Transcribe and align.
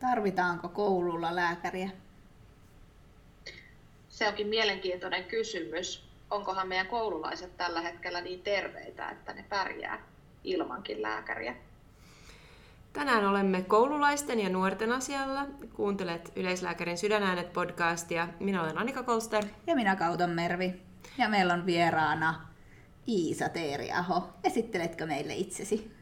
Tarvitaanko 0.00 0.68
koululla 0.68 1.34
lääkäriä? 1.34 1.90
Se 4.08 4.28
onkin 4.28 4.46
mielenkiintoinen 4.46 5.24
kysymys. 5.24 6.10
Onkohan 6.30 6.68
meidän 6.68 6.86
koululaiset 6.86 7.56
tällä 7.56 7.80
hetkellä 7.80 8.20
niin 8.20 8.42
terveitä, 8.42 9.10
että 9.10 9.32
ne 9.32 9.44
pärjää 9.48 10.02
ilmankin 10.44 11.02
lääkäriä? 11.02 11.56
Tänään 12.92 13.26
olemme 13.26 13.62
koululaisten 13.62 14.40
ja 14.40 14.48
nuorten 14.48 14.92
asialla. 14.92 15.46
Kuuntelet 15.74 16.32
Yleislääkärin 16.36 16.98
sydänäänet 16.98 17.52
podcastia. 17.52 18.28
Minä 18.40 18.62
olen 18.62 18.78
Annika 18.78 19.02
Kolster. 19.02 19.44
Ja 19.66 19.74
minä 19.74 19.96
Kauton 19.96 20.30
Mervi. 20.30 20.82
Ja 21.18 21.28
meillä 21.28 21.54
on 21.54 21.66
vieraana 21.66 22.48
Iisa 23.08 23.48
Teeriaho. 23.48 24.28
Esitteletkö 24.44 25.06
meille 25.06 25.34
itsesi? 25.34 25.92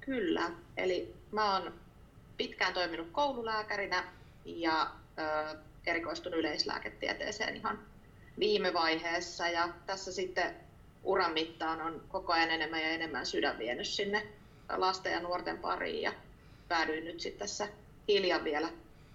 Kyllä. 0.00 0.50
Eli 0.76 1.14
mä 1.32 1.52
oon 1.52 1.72
pitkään 2.36 2.74
toiminut 2.74 3.08
koululääkärinä 3.12 4.04
ja 4.44 4.90
ö, 5.18 5.56
erikoistunut 5.86 6.38
yleislääketieteeseen 6.38 7.56
ihan 7.56 7.78
viime 8.38 8.74
vaiheessa. 8.74 9.48
Ja 9.48 9.68
tässä 9.86 10.12
sitten 10.12 10.56
uran 11.04 11.32
mittaan 11.32 11.80
on 11.80 12.04
koko 12.08 12.32
ajan 12.32 12.50
enemmän 12.50 12.82
ja 12.82 12.88
enemmän 12.88 13.26
sydän 13.26 13.58
vienyt 13.58 13.86
sinne 13.86 14.26
lasten 14.76 15.12
ja 15.12 15.20
nuorten 15.20 15.58
pariin 15.58 16.02
ja 16.02 16.12
päädyin 16.68 17.04
nyt 17.04 17.20
sitten 17.20 17.38
tässä 17.38 17.68
hiljan 18.08 18.44
vielä 18.44 18.68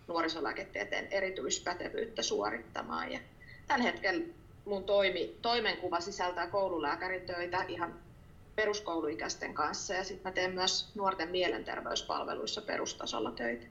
nuorisolääketieteen 0.07 1.07
erityispätevyyttä 1.11 2.21
suorittamaan. 2.21 3.11
Ja 3.11 3.19
tämän 3.67 3.81
hetken 3.81 4.33
mun 4.65 4.83
toimi, 4.83 5.35
toimenkuva 5.41 5.99
sisältää 5.99 6.47
koululääkärin 6.47 7.21
töitä 7.21 7.63
ihan 7.67 7.99
peruskouluikäisten 8.55 9.53
kanssa 9.53 9.93
ja 9.93 10.03
sitten 10.03 10.31
mä 10.31 10.35
teen 10.35 10.53
myös 10.53 10.91
nuorten 10.95 11.29
mielenterveyspalveluissa 11.29 12.61
perustasolla 12.61 13.31
töitä. 13.31 13.65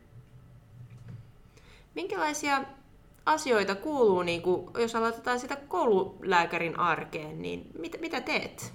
Minkälaisia 1.94 2.64
asioita 3.26 3.74
kuuluu, 3.74 4.22
niin 4.22 4.42
kuin, 4.42 4.70
jos 4.78 4.94
aloitetaan 4.94 5.40
sitä 5.40 5.56
koululääkärin 5.56 6.78
arkeen, 6.78 7.42
niin 7.42 7.70
mitä, 7.78 7.98
mitä 7.98 8.20
teet 8.20 8.72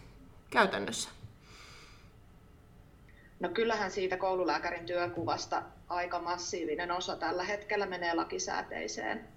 käytännössä? 0.50 1.10
No 3.40 3.50
kyllähän 3.50 3.92
siitä 3.92 4.18
koululääkärin 4.18 4.86
työkuvasta 4.86 5.64
aika 5.90 6.20
massiivinen 6.20 6.92
osa 6.92 7.16
tällä 7.16 7.44
hetkellä 7.44 7.86
menee 7.86 8.14
lakisääteiseen 8.14 9.28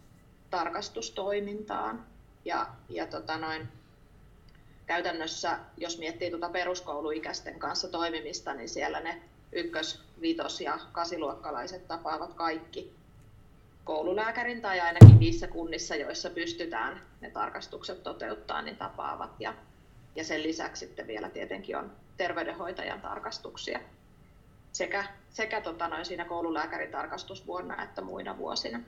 tarkastustoimintaan. 0.50 2.06
Ja, 2.44 2.66
ja 2.88 3.06
tota 3.06 3.38
noin, 3.38 3.68
käytännössä, 4.88 5.58
jos 5.76 5.98
miettii 5.98 6.30
tuota 6.30 6.48
peruskouluikäisten 6.48 7.58
kanssa 7.58 7.88
toimimista, 7.88 8.54
niin 8.54 8.68
siellä 8.68 9.00
ne 9.00 9.22
ykkös-, 9.52 10.02
vitos- 10.20 10.60
ja 10.60 10.78
kasiluokkalaiset 10.92 11.88
tapaavat 11.88 12.34
kaikki 12.34 12.92
koululääkärin 13.84 14.62
tai 14.62 14.80
ainakin 14.80 15.18
niissä 15.18 15.46
kunnissa, 15.46 15.96
joissa 15.96 16.30
pystytään 16.30 17.02
ne 17.20 17.30
tarkastukset 17.30 18.02
toteuttaa, 18.02 18.62
niin 18.62 18.76
tapaavat. 18.76 19.30
Ja, 19.40 19.54
ja 20.16 20.24
sen 20.24 20.42
lisäksi 20.42 20.86
sitten 20.86 21.06
vielä 21.06 21.28
tietenkin 21.28 21.76
on 21.76 21.92
terveydenhoitajan 22.16 23.00
tarkastuksia 23.00 23.80
sekä, 24.72 25.04
sekä 25.30 25.60
tota 25.60 25.88
noin 25.88 26.04
siinä 26.04 26.24
koululääkärin 26.24 26.90
tarkastusvuonna 26.90 27.82
että 27.82 28.02
muina 28.02 28.38
vuosina. 28.38 28.80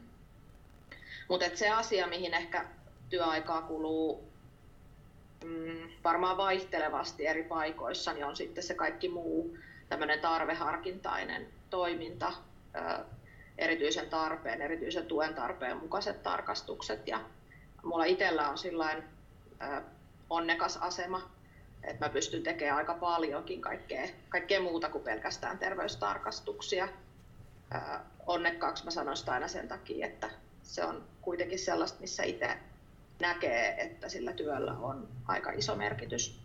Mutta 1.28 1.46
se 1.54 1.68
asia, 1.68 2.06
mihin 2.06 2.34
ehkä 2.34 2.64
työaikaa 3.08 3.62
kuluu 3.62 4.29
mm, 5.44 5.88
varmaan 6.04 6.36
vaihtelevasti 6.36 7.26
eri 7.26 7.42
paikoissa, 7.42 8.12
niin 8.12 8.24
on 8.24 8.36
sitten 8.36 8.64
se 8.64 8.74
kaikki 8.74 9.08
muu 9.08 9.56
tämmöinen 9.88 10.20
tarveharkintainen 10.20 11.46
toiminta, 11.70 12.32
ö, 12.76 13.04
erityisen 13.58 14.10
tarpeen, 14.10 14.62
erityisen 14.62 15.06
tuen 15.06 15.34
tarpeen 15.34 15.76
mukaiset 15.76 16.22
tarkastukset. 16.22 17.08
Ja 17.08 17.20
mulla 17.82 18.04
itsellä 18.04 18.48
on 18.48 18.58
sillain 18.58 19.04
ö, 19.62 19.82
onnekas 20.30 20.76
asema, 20.76 21.30
että 21.82 22.06
mä 22.06 22.12
pystyn 22.12 22.42
tekemään 22.42 22.76
aika 22.76 22.94
paljonkin 22.94 23.60
kaikkea, 23.60 24.08
kaikkea 24.28 24.60
muuta 24.60 24.90
kuin 24.90 25.04
pelkästään 25.04 25.58
terveystarkastuksia. 25.58 26.88
Onnekkaaksi 28.26 28.84
mä 28.84 28.90
sanon 28.90 29.16
sitä 29.16 29.32
aina 29.32 29.48
sen 29.48 29.68
takia, 29.68 30.06
että 30.06 30.30
se 30.62 30.84
on 30.84 31.04
kuitenkin 31.20 31.58
sellaista, 31.58 32.00
missä 32.00 32.22
itse 32.22 32.58
näkee, 33.20 33.74
että 33.78 34.08
sillä 34.08 34.32
työllä 34.32 34.72
on 34.72 35.08
aika 35.28 35.50
iso 35.50 35.76
merkitys. 35.76 36.40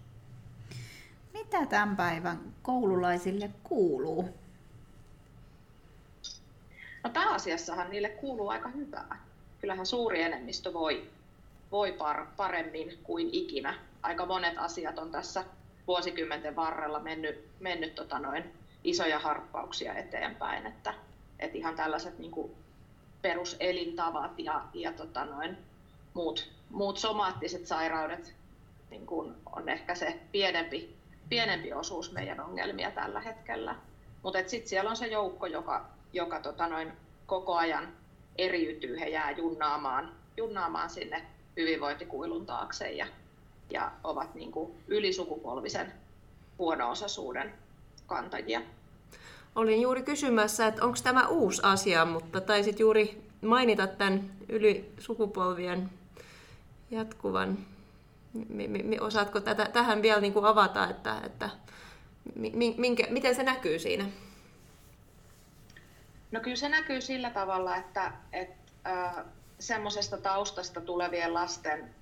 Mitä 1.33 1.65
tämän 1.65 1.95
päivän 1.95 2.39
koululaisille 2.61 3.49
kuuluu? 3.63 4.29
No 7.03 7.09
pääasiassahan 7.09 7.89
niille 7.89 8.09
kuuluu 8.09 8.49
aika 8.49 8.69
hyvää. 8.69 9.25
Kyllähän 9.61 9.85
suuri 9.85 10.21
enemmistö 10.21 10.73
voi, 10.73 11.09
voi 11.71 11.91
par, 11.91 12.25
paremmin 12.37 12.99
kuin 13.03 13.29
ikinä. 13.31 13.79
Aika 14.01 14.25
monet 14.25 14.57
asiat 14.57 14.99
on 14.99 15.11
tässä 15.11 15.43
vuosikymmenten 15.87 16.55
varrella 16.55 16.99
mennyt, 16.99 17.47
mennyt 17.59 17.95
tota 17.95 18.19
noin, 18.19 18.53
isoja 18.83 19.19
harppauksia 19.19 19.93
eteenpäin. 19.93 20.65
Että, 20.65 20.93
että 21.39 21.57
ihan 21.57 21.75
tällaiset 21.75 22.19
niin 22.19 22.55
peruselintavat 23.21 24.39
ja, 24.39 24.65
ja 24.73 24.93
tota 24.93 25.25
noin, 25.25 25.57
muut, 26.13 26.54
muut 26.69 26.97
somaattiset 26.97 27.65
sairaudet 27.67 28.35
niin 28.89 29.05
kuin 29.05 29.35
on 29.55 29.69
ehkä 29.69 29.95
se 29.95 30.19
pienempi, 30.31 30.95
pienempi 31.29 31.73
osuus 31.73 32.11
meidän 32.11 32.39
ongelmia 32.39 32.91
tällä 32.91 33.21
hetkellä. 33.21 33.75
Mutta 34.23 34.39
sitten 34.47 34.69
siellä 34.69 34.89
on 34.89 34.95
se 34.95 35.07
joukko, 35.07 35.45
joka, 35.45 35.85
joka 36.13 36.39
tota 36.39 36.67
noin, 36.67 36.91
koko 37.25 37.55
ajan 37.55 37.87
eriytyy, 38.35 38.99
he 38.99 39.09
jää 39.09 39.31
junnaamaan, 39.31 40.11
junnaamaan 40.37 40.89
sinne 40.89 41.25
hyvinvointikuilun 41.57 42.45
taakse 42.45 42.91
ja, 42.91 43.07
ja 43.69 43.91
ovat 44.03 44.35
niin 44.35 44.51
kuin 44.51 44.71
ylisukupolvisen 44.87 45.93
huono-osaisuuden 46.59 47.53
kantajia. 48.07 48.61
Olin 49.55 49.81
juuri 49.81 50.03
kysymässä, 50.03 50.67
että 50.67 50.83
onko 50.83 50.97
tämä 51.03 51.27
uusi 51.27 51.61
asia, 51.63 52.05
mutta 52.05 52.41
taisit 52.41 52.79
juuri 52.79 53.23
mainita 53.41 53.87
tämän 53.87 54.31
yli 56.95 57.11
sukupolvien 57.11 57.57
jatkuvan. 57.57 57.57
Osaatko 59.01 59.39
tätä, 59.39 59.65
tähän 59.65 60.01
vielä 60.01 60.21
niin 60.21 60.33
kuin 60.33 60.45
avata, 60.45 60.89
että, 60.89 61.21
että 61.25 61.49
minkä, 62.77 63.07
miten 63.09 63.35
se 63.35 63.43
näkyy 63.43 63.79
siinä? 63.79 64.05
No 66.31 66.39
kyllä 66.39 66.55
se 66.55 66.69
näkyy 66.69 67.01
sillä 67.01 67.29
tavalla, 67.29 67.75
että, 67.75 68.11
että 68.33 68.71
äh, 68.87 69.25
semmoisesta 69.59 70.17
taustasta 70.17 70.81
tulevien 70.81 71.33
lasten, 71.33 71.95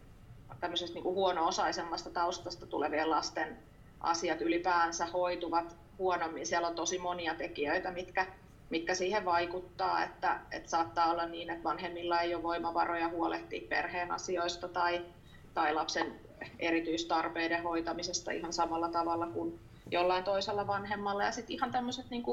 tämmöisestä 0.59 0.93
niin 0.93 1.03
kuin 1.03 1.15
huono-osaisemmasta 1.15 2.09
taustasta 2.09 2.65
tulevien 2.65 3.09
lasten 3.09 3.57
asiat 4.01 4.41
ylipäänsä 4.41 5.05
hoituvat 5.05 5.75
huonommin. 5.97 6.45
Siellä 6.45 6.67
on 6.67 6.75
tosi 6.75 6.99
monia 6.99 7.35
tekijöitä, 7.35 7.91
mitkä, 7.91 8.25
mitkä 8.73 8.95
siihen 8.95 9.25
vaikuttaa, 9.25 10.03
että, 10.03 10.39
että 10.51 10.69
saattaa 10.69 11.11
olla 11.11 11.25
niin, 11.25 11.49
että 11.49 11.63
vanhemmilla 11.63 12.21
ei 12.21 12.35
ole 12.35 12.43
voimavaroja 12.43 13.09
huolehtia 13.09 13.67
perheen 13.69 14.11
asioista 14.11 14.67
tai, 14.67 15.05
tai 15.53 15.73
lapsen 15.73 16.19
erityistarpeiden 16.59 17.63
hoitamisesta 17.63 18.31
ihan 18.31 18.53
samalla 18.53 18.89
tavalla 18.89 19.27
kuin 19.27 19.59
jollain 19.91 20.23
toisella 20.23 20.67
vanhemmalla. 20.67 21.23
Ja 21.23 21.31
sitten 21.31 21.55
ihan 21.55 21.71
tämmöiset 21.71 22.09
niin 22.09 22.23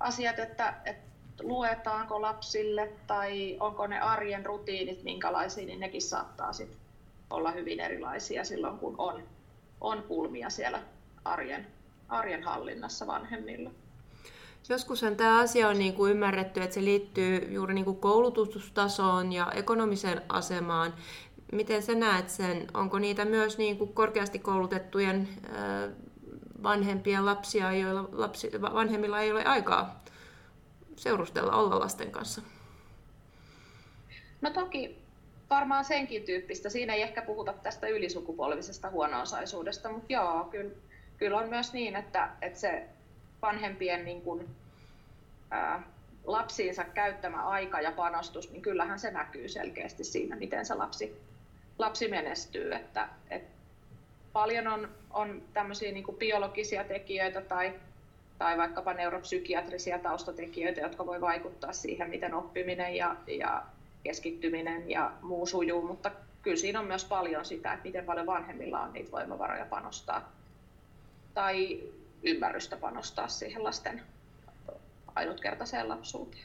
asiat, 0.00 0.38
että, 0.38 0.74
että 0.84 1.44
luetaanko 1.44 2.22
lapsille 2.22 2.92
tai 3.06 3.56
onko 3.60 3.86
ne 3.86 4.00
arjen 4.00 4.46
rutiinit 4.46 5.02
minkälaisia, 5.02 5.66
niin 5.66 5.80
nekin 5.80 6.02
saattaa 6.02 6.52
sit 6.52 6.78
olla 7.30 7.50
hyvin 7.50 7.80
erilaisia 7.80 8.44
silloin, 8.44 8.78
kun 8.78 8.94
on, 8.98 9.22
on 9.80 10.02
pulmia 10.02 10.50
siellä 10.50 10.82
arjen, 11.24 11.66
arjen 12.08 12.42
hallinnassa 12.42 13.06
vanhemmilla. 13.06 13.70
Joskushan 14.68 15.16
tämä 15.16 15.38
asia 15.38 15.68
on 15.68 15.78
niin 15.78 15.94
kuin 15.94 16.10
ymmärretty, 16.10 16.62
että 16.62 16.74
se 16.74 16.84
liittyy 16.84 17.52
juuri 17.52 17.74
niin 17.74 17.84
kuin 17.84 17.96
koulutustasoon 17.96 19.32
ja 19.32 19.52
ekonomiseen 19.54 20.22
asemaan. 20.28 20.94
Miten 21.52 21.82
sä 21.82 21.94
näet 21.94 22.28
sen? 22.28 22.66
Onko 22.74 22.98
niitä 22.98 23.24
myös 23.24 23.58
niin 23.58 23.78
kuin 23.78 23.92
korkeasti 23.92 24.38
koulutettujen 24.38 25.28
vanhempien 26.62 27.26
lapsia, 27.26 27.72
joilla 27.72 28.08
lapsi, 28.12 28.50
vanhemmilla 28.62 29.20
ei 29.20 29.32
ole 29.32 29.44
aikaa 29.44 30.02
seurustella, 30.96 31.56
olla 31.56 31.80
lasten 31.80 32.10
kanssa? 32.10 32.42
No 34.40 34.50
toki 34.50 34.98
varmaan 35.50 35.84
senkin 35.84 36.22
tyyppistä. 36.22 36.70
Siinä 36.70 36.94
ei 36.94 37.02
ehkä 37.02 37.22
puhuta 37.22 37.52
tästä 37.52 37.88
ylisukupolvisesta 37.88 38.90
huono-osaisuudesta, 38.90 39.92
mutta 39.92 40.12
joo, 40.12 40.44
kyllä, 40.44 40.70
kyllä 41.16 41.38
on 41.38 41.48
myös 41.48 41.72
niin, 41.72 41.96
että, 41.96 42.30
että 42.42 42.58
se 42.58 42.88
vanhempien 43.44 44.04
niin 44.04 44.22
kuin, 44.22 44.48
ää, 45.50 45.82
lapsiinsa 46.24 46.84
käyttämä 46.84 47.46
aika 47.46 47.80
ja 47.80 47.92
panostus, 47.92 48.50
niin 48.50 48.62
kyllähän 48.62 48.98
se 48.98 49.10
näkyy 49.10 49.48
selkeästi 49.48 50.04
siinä, 50.04 50.36
miten 50.36 50.66
se 50.66 50.74
lapsi, 50.74 51.20
lapsi 51.78 52.08
menestyy. 52.08 52.74
Että, 52.74 53.08
et 53.30 53.42
paljon 54.32 54.68
on, 54.68 54.88
on 55.10 55.42
tämmöisiä 55.52 55.92
niin 55.92 56.18
biologisia 56.18 56.84
tekijöitä 56.84 57.40
tai, 57.40 57.72
tai 58.38 58.58
vaikkapa 58.58 58.94
neuropsykiatrisia 58.94 59.98
taustatekijöitä, 59.98 60.80
jotka 60.80 61.06
voi 61.06 61.20
vaikuttaa 61.20 61.72
siihen, 61.72 62.10
miten 62.10 62.34
oppiminen 62.34 62.96
ja, 62.96 63.16
ja 63.26 63.62
keskittyminen 64.04 64.90
ja 64.90 65.12
muu 65.22 65.46
sujuu, 65.46 65.86
mutta 65.86 66.10
kyllä 66.42 66.56
siinä 66.56 66.80
on 66.80 66.86
myös 66.86 67.04
paljon 67.04 67.44
sitä, 67.44 67.72
että 67.72 67.86
miten 67.86 68.04
paljon 68.04 68.26
vanhemmilla 68.26 68.80
on 68.80 68.92
niitä 68.92 69.12
voimavaroja 69.12 69.66
panostaa 69.66 70.32
tai 71.34 71.80
ymmärrystä 72.24 72.76
panostaa 72.76 73.28
siihen 73.28 73.64
lasten 73.64 74.02
ainutkertaiseen 75.14 75.88
lapsuuteen. 75.88 76.44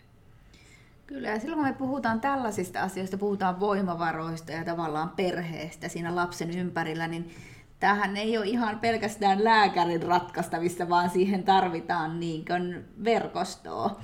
Kyllä, 1.07 1.27
ja 1.27 1.39
silloin 1.39 1.59
kun 1.59 1.67
me 1.67 1.73
puhutaan 1.73 2.21
tällaisista 2.21 2.81
asioista, 2.81 3.17
puhutaan 3.17 3.59
voimavaroista 3.59 4.51
ja 4.51 4.63
tavallaan 4.63 5.09
perheestä 5.09 5.87
siinä 5.89 6.15
lapsen 6.15 6.57
ympärillä, 6.57 7.07
niin 7.07 7.35
tämähän 7.79 8.17
ei 8.17 8.37
ole 8.37 8.45
ihan 8.45 8.79
pelkästään 8.79 9.43
lääkärin 9.43 10.03
ratkaistavissa, 10.03 10.89
vaan 10.89 11.09
siihen 11.09 11.43
tarvitaan 11.43 12.19
niin 12.19 12.45
verkostoa. 13.03 13.99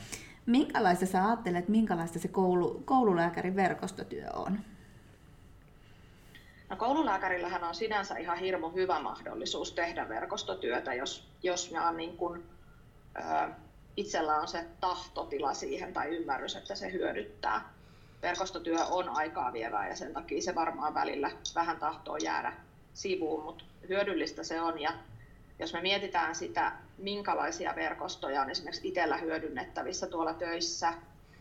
Minkälaista 0.45 1.05
sä 1.05 1.25
ajattelet, 1.25 1.69
minkälaista 1.69 2.19
se 2.19 2.27
koulu, 2.27 2.83
koululääkärin 2.85 3.55
verkostotyö 3.55 4.29
on? 4.33 4.59
No, 6.69 6.75
koululääkärillähän 6.75 7.63
on 7.63 7.75
sinänsä 7.75 8.17
ihan 8.17 8.37
hirmu 8.37 8.69
hyvä 8.69 8.99
mahdollisuus 8.99 9.71
tehdä 9.71 10.09
verkostotyötä, 10.09 10.93
jos, 10.93 11.27
jos 11.43 11.73
on 11.87 11.97
niin 11.97 12.17
kuin, 12.17 12.43
ö, 13.17 13.49
itsellä 13.97 14.35
on 14.35 14.47
se 14.47 14.65
tahtotila 14.79 15.53
siihen 15.53 15.93
tai 15.93 16.07
ymmärrys, 16.07 16.55
että 16.55 16.75
se 16.75 16.91
hyödyttää. 16.91 17.73
Verkostotyö 18.21 18.85
on 18.85 19.09
aikaa 19.09 19.53
vievää 19.53 19.89
ja 19.89 19.95
sen 19.95 20.13
takia 20.13 20.41
se 20.41 20.55
varmaan 20.55 20.93
välillä 20.93 21.31
vähän 21.55 21.77
tahtoo 21.77 22.17
jäädä 22.17 22.53
sivuun, 22.93 23.43
mutta 23.43 23.63
hyödyllistä 23.89 24.43
se 24.43 24.61
on. 24.61 24.81
Ja 24.81 24.93
jos 25.59 25.73
me 25.73 25.81
mietitään 25.81 26.35
sitä, 26.35 26.71
minkälaisia 26.97 27.75
verkostoja 27.75 28.41
on 28.41 28.49
esimerkiksi 28.49 28.87
itsellä 28.87 29.17
hyödynnettävissä 29.17 30.07
tuolla 30.07 30.33
töissä, 30.33 30.93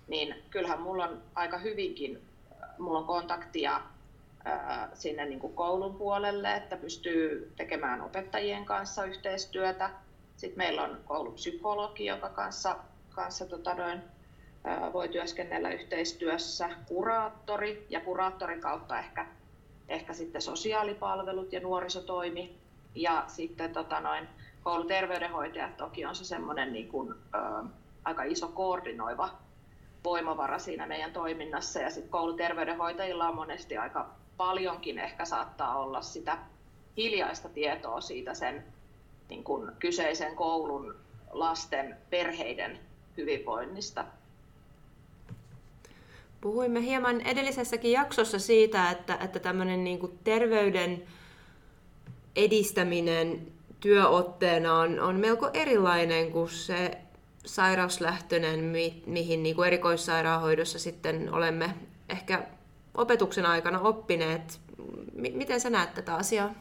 niin 0.08 0.34
kyllähän 0.50 0.80
mulla 0.80 1.04
on 1.04 1.22
aika 1.34 1.58
hyvinkin 1.58 2.22
mulla 2.78 2.98
on 2.98 3.04
kontaktia 3.04 3.80
sinne 4.94 5.24
niin 5.24 5.40
kuin 5.40 5.54
koulun 5.54 5.94
puolelle, 5.94 6.56
että 6.56 6.76
pystyy 6.76 7.52
tekemään 7.56 8.00
opettajien 8.00 8.64
kanssa 8.64 9.04
yhteistyötä. 9.04 9.90
Sitten 10.36 10.58
meillä 10.58 10.82
on 10.82 11.00
koulupsykologi, 11.04 12.06
joka 12.06 12.28
kanssa, 12.28 12.76
kanssa 13.10 13.46
tota 13.46 13.74
noin, 13.74 14.02
voi 14.92 15.08
työskennellä 15.08 15.70
yhteistyössä, 15.70 16.70
kuraattori 16.88 17.86
ja 17.90 18.00
kuraattorin 18.00 18.60
kautta 18.60 18.98
ehkä, 18.98 19.26
ehkä 19.88 20.12
sitten 20.12 20.42
sosiaalipalvelut 20.42 21.52
ja 21.52 21.60
nuorisotoimi. 21.60 22.58
Ja 22.94 23.24
sitten 23.26 23.72
tota 23.72 24.00
noin, 24.00 24.28
kouluterveydenhoitajat 24.62 25.76
toki 25.76 26.06
on 26.06 26.14
se 26.14 26.24
semmoinen 26.24 26.72
niin 26.72 26.88
kuin, 26.88 27.14
ä, 27.34 27.64
aika 28.04 28.22
iso 28.22 28.48
koordinoiva 28.48 29.30
voimavara 30.04 30.58
siinä 30.58 30.86
meidän 30.86 31.12
toiminnassa. 31.12 31.80
Ja 31.80 31.90
sitten 31.90 32.10
kouluterveydenhoitajilla 32.10 33.28
on 33.28 33.34
monesti 33.34 33.76
aika 33.76 34.10
paljonkin 34.36 34.98
ehkä 34.98 35.24
saattaa 35.24 35.78
olla 35.78 36.02
sitä 36.02 36.38
hiljaista 36.96 37.48
tietoa 37.48 38.00
siitä 38.00 38.34
sen 38.34 38.64
niin 39.28 39.44
kuin 39.44 39.70
kyseisen 39.78 40.36
koulun 40.36 40.94
lasten 41.30 41.96
perheiden 42.10 42.78
hyvinvoinnista. 43.16 44.04
Puhuimme 46.40 46.82
hieman 46.82 47.20
edellisessäkin 47.20 47.92
jaksossa 47.92 48.38
siitä, 48.38 48.90
että, 48.90 49.18
että 49.20 49.38
tämmöinen 49.38 49.84
niin 49.84 49.98
kuin 49.98 50.18
terveyden 50.24 51.02
edistäminen 52.36 53.46
työotteena 53.80 54.78
on, 54.78 55.00
on 55.00 55.16
melko 55.16 55.50
erilainen 55.52 56.32
kuin 56.32 56.50
se 56.50 56.90
sairauslähtöinen, 57.46 58.60
mi, 58.60 59.02
mihin 59.06 59.42
niin 59.42 59.56
kuin 59.56 59.66
erikoissairaanhoidossa 59.66 60.78
sitten 60.78 61.34
olemme 61.34 61.74
ehkä 62.08 62.46
opetuksen 62.94 63.46
aikana 63.46 63.80
oppineet. 63.80 64.60
M- 65.14 65.36
miten 65.38 65.60
sä 65.60 65.70
näet 65.70 65.94
tätä 65.94 66.14
asiaa? 66.14 66.54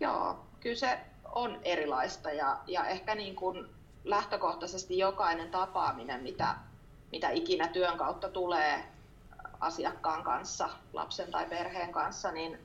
Joo, 0.00 0.44
kyllä 0.60 0.76
se 0.76 0.98
on 1.32 1.58
erilaista 1.62 2.32
ja, 2.32 2.58
ja 2.66 2.86
ehkä 2.86 3.14
niin 3.14 3.36
kuin 3.36 3.66
lähtökohtaisesti 4.04 4.98
jokainen 4.98 5.50
tapaaminen, 5.50 6.22
mitä, 6.22 6.54
mitä 7.12 7.30
ikinä 7.30 7.68
työn 7.68 7.98
kautta 7.98 8.28
tulee 8.28 8.84
asiakkaan 9.60 10.22
kanssa, 10.22 10.68
lapsen 10.92 11.30
tai 11.30 11.46
perheen 11.46 11.92
kanssa, 11.92 12.32
niin, 12.32 12.58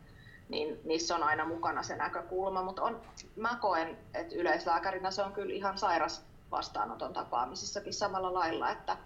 niin 0.49 0.79
niissä 0.83 1.15
on 1.15 1.23
aina 1.23 1.45
mukana 1.45 1.83
se 1.83 1.95
näkökulma, 1.95 2.63
mutta 2.63 2.81
on, 2.81 3.01
mä 3.35 3.57
koen, 3.61 3.97
että 4.13 4.35
yleislääkärinä 4.35 5.11
se 5.11 5.23
on 5.23 5.33
kyllä 5.33 5.53
ihan 5.53 5.77
sairas 5.77 6.25
vastaanoton 6.51 7.13
tapaamisissakin 7.13 7.93
samalla 7.93 8.33
lailla, 8.33 8.69
että, 8.69 8.97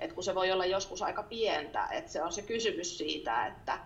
että 0.00 0.14
kun 0.14 0.24
se 0.24 0.34
voi 0.34 0.52
olla 0.52 0.66
joskus 0.66 1.02
aika 1.02 1.22
pientä, 1.22 1.86
että 1.86 2.10
se 2.10 2.22
on 2.22 2.32
se 2.32 2.42
kysymys 2.42 2.98
siitä, 2.98 3.46
että 3.46 3.78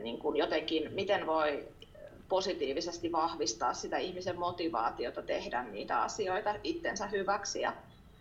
niin 0.00 0.18
kuin 0.18 0.36
jotenkin, 0.36 0.92
miten 0.92 1.26
voi 1.26 1.68
positiivisesti 2.28 3.12
vahvistaa 3.12 3.74
sitä 3.74 3.98
ihmisen 3.98 4.38
motivaatiota 4.38 5.22
tehdä 5.22 5.62
niitä 5.62 6.02
asioita 6.02 6.54
itsensä 6.62 7.06
hyväksi. 7.06 7.60
Ja 7.60 7.72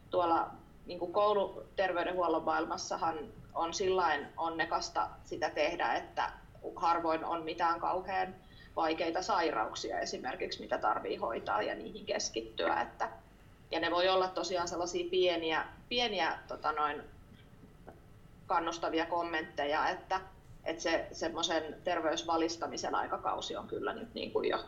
tuolla 0.10 0.50
niin 0.86 1.00
kuin 1.00 1.14
kouluterveydenhuollon 1.14 2.44
maailmassahan 2.44 3.20
on 3.54 3.74
sillain 3.74 4.28
onnekasta 4.38 5.10
sitä 5.24 5.50
tehdä, 5.50 5.94
että 5.94 6.32
harvoin 6.76 7.26
on 7.26 7.44
mitään 7.44 7.80
kauhean 7.80 8.36
vaikeita 8.76 9.22
sairauksia 9.22 10.00
esimerkiksi, 10.00 10.62
mitä 10.62 10.78
tarvii 10.78 11.16
hoitaa 11.16 11.62
ja 11.62 11.76
niihin 11.76 12.06
keskittyä. 12.06 12.82
Että, 12.82 13.10
ja 13.74 13.80
ne 13.80 13.92
voi 13.92 14.10
olla 14.10 14.28
tosiaan 14.28 14.68
sellaisia 14.68 15.10
pieniä, 15.10 15.66
pieniä 15.90 16.40
tota 16.48 16.72
noin, 16.72 17.02
kannustavia 18.48 19.06
kommentteja, 19.06 19.90
että, 19.90 20.22
että 20.66 20.84
se 20.84 21.08
semmoisen 21.12 21.76
terveysvalistamisen 21.84 22.96
aikakausi 22.96 23.56
on 23.56 23.68
kyllä 23.68 23.94
nyt 23.94 24.14
niin 24.14 24.32
kuin 24.32 24.50
jo 24.50 24.60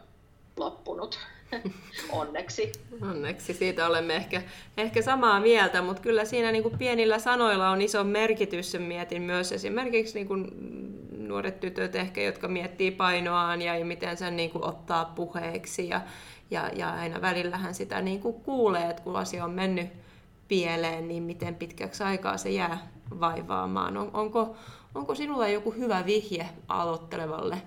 loppunut. 0.57 1.19
Onneksi. 2.12 2.72
Onneksi, 3.02 3.54
siitä 3.54 3.88
olemme 3.88 4.16
ehkä, 4.16 4.42
ehkä 4.78 5.02
samaa 5.02 5.40
mieltä, 5.40 5.81
mutta 5.81 6.02
kyllä 6.02 6.25
siinä 6.25 6.52
niin 6.52 6.63
kuin 6.63 6.78
pienillä 6.78 7.19
sanoilla 7.19 7.69
on 7.69 7.81
iso 7.81 8.04
merkitys. 8.04 8.78
Mietin 8.80 9.22
myös 9.22 9.52
esimerkiksi 9.52 10.13
niin 10.13 10.28
kuin 10.28 10.48
nuoret 11.27 11.60
tytöt 11.60 11.95
ehkä, 11.95 12.22
jotka 12.22 12.48
miettii 12.48 12.92
painoaan 12.92 13.62
ja 13.62 13.86
miten 13.86 14.18
sen 14.18 14.36
niin 14.36 14.50
kuin 14.50 14.66
ottaa 14.66 15.06
puheeksi. 15.06 15.89
Ja, 15.89 16.01
ja, 16.51 16.69
ja 16.75 16.94
aina 16.94 17.22
välillähän 17.22 17.74
sitä 17.75 18.01
niin 18.01 18.19
kuin 18.22 18.42
kuulee, 18.42 18.89
että 18.89 19.01
kun 19.01 19.16
asia 19.16 19.45
on 19.45 19.51
mennyt 19.51 19.88
pieleen, 20.48 21.07
niin 21.07 21.23
miten 21.23 21.56
pitkäksi 21.56 22.04
aikaa 22.04 22.38
se 22.38 22.49
jää 22.49 22.88
vaivaamaan. 23.19 23.97
On, 23.97 24.09
onko, 24.14 24.56
onko 24.95 25.16
sinulla 25.16 25.47
joku 25.47 25.71
hyvä 25.71 26.06
vihje 26.06 26.49
aloittelevalle 26.68 27.61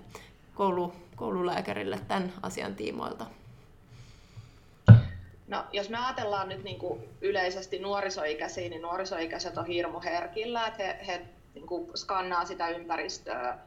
koulu, 0.54 0.92
koululääkärille 1.16 2.00
tämän 2.08 2.32
asian 2.42 2.74
tiimoilta? 2.74 3.26
No, 5.48 5.64
jos 5.72 5.88
me 5.88 5.98
ajatellaan 5.98 6.48
nyt 6.48 6.64
niin 6.64 6.78
kuin 6.78 7.00
yleisesti 7.20 7.78
nuorisoikäisiä, 7.78 8.68
niin 8.68 8.82
nuorisoikäiset 8.82 9.58
on 9.58 9.66
hirmu 9.66 10.00
herkillä, 10.00 10.66
että 10.66 10.82
he, 10.82 10.98
he 11.06 11.20
niin 11.54 11.66
kuin 11.66 11.90
skannaa 11.94 12.44
sitä 12.44 12.68
ympäristöä 12.68 13.58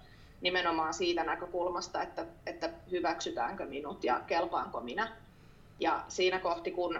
nimenomaan 0.41 0.93
siitä 0.93 1.23
näkökulmasta, 1.23 2.01
että, 2.01 2.25
että 2.45 2.69
hyväksytäänkö 2.91 3.65
minut 3.65 4.03
ja 4.03 4.21
kelpaanko 4.27 4.81
minä. 4.81 5.11
Ja 5.79 6.03
siinä 6.07 6.39
kohti, 6.39 6.71
kun 6.71 6.99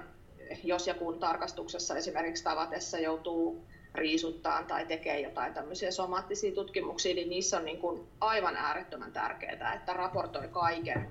jos 0.63 0.87
ja 0.87 0.93
kun 0.93 1.19
tarkastuksessa 1.19 1.95
esimerkiksi 1.95 2.43
tavatessa 2.43 2.99
joutuu 2.99 3.63
riisuttaan 3.95 4.65
tai 4.65 4.85
tekee 4.85 5.19
jotain 5.19 5.53
tämmöisiä 5.53 5.91
somaattisia 5.91 6.55
tutkimuksia, 6.55 7.15
niin 7.15 7.29
niissä 7.29 7.57
on 7.57 7.65
niin 7.65 7.79
kuin 7.79 8.07
aivan 8.21 8.55
äärettömän 8.55 9.11
tärkeää, 9.11 9.73
että 9.73 9.93
raportoi 9.93 10.47
kaiken 10.47 11.07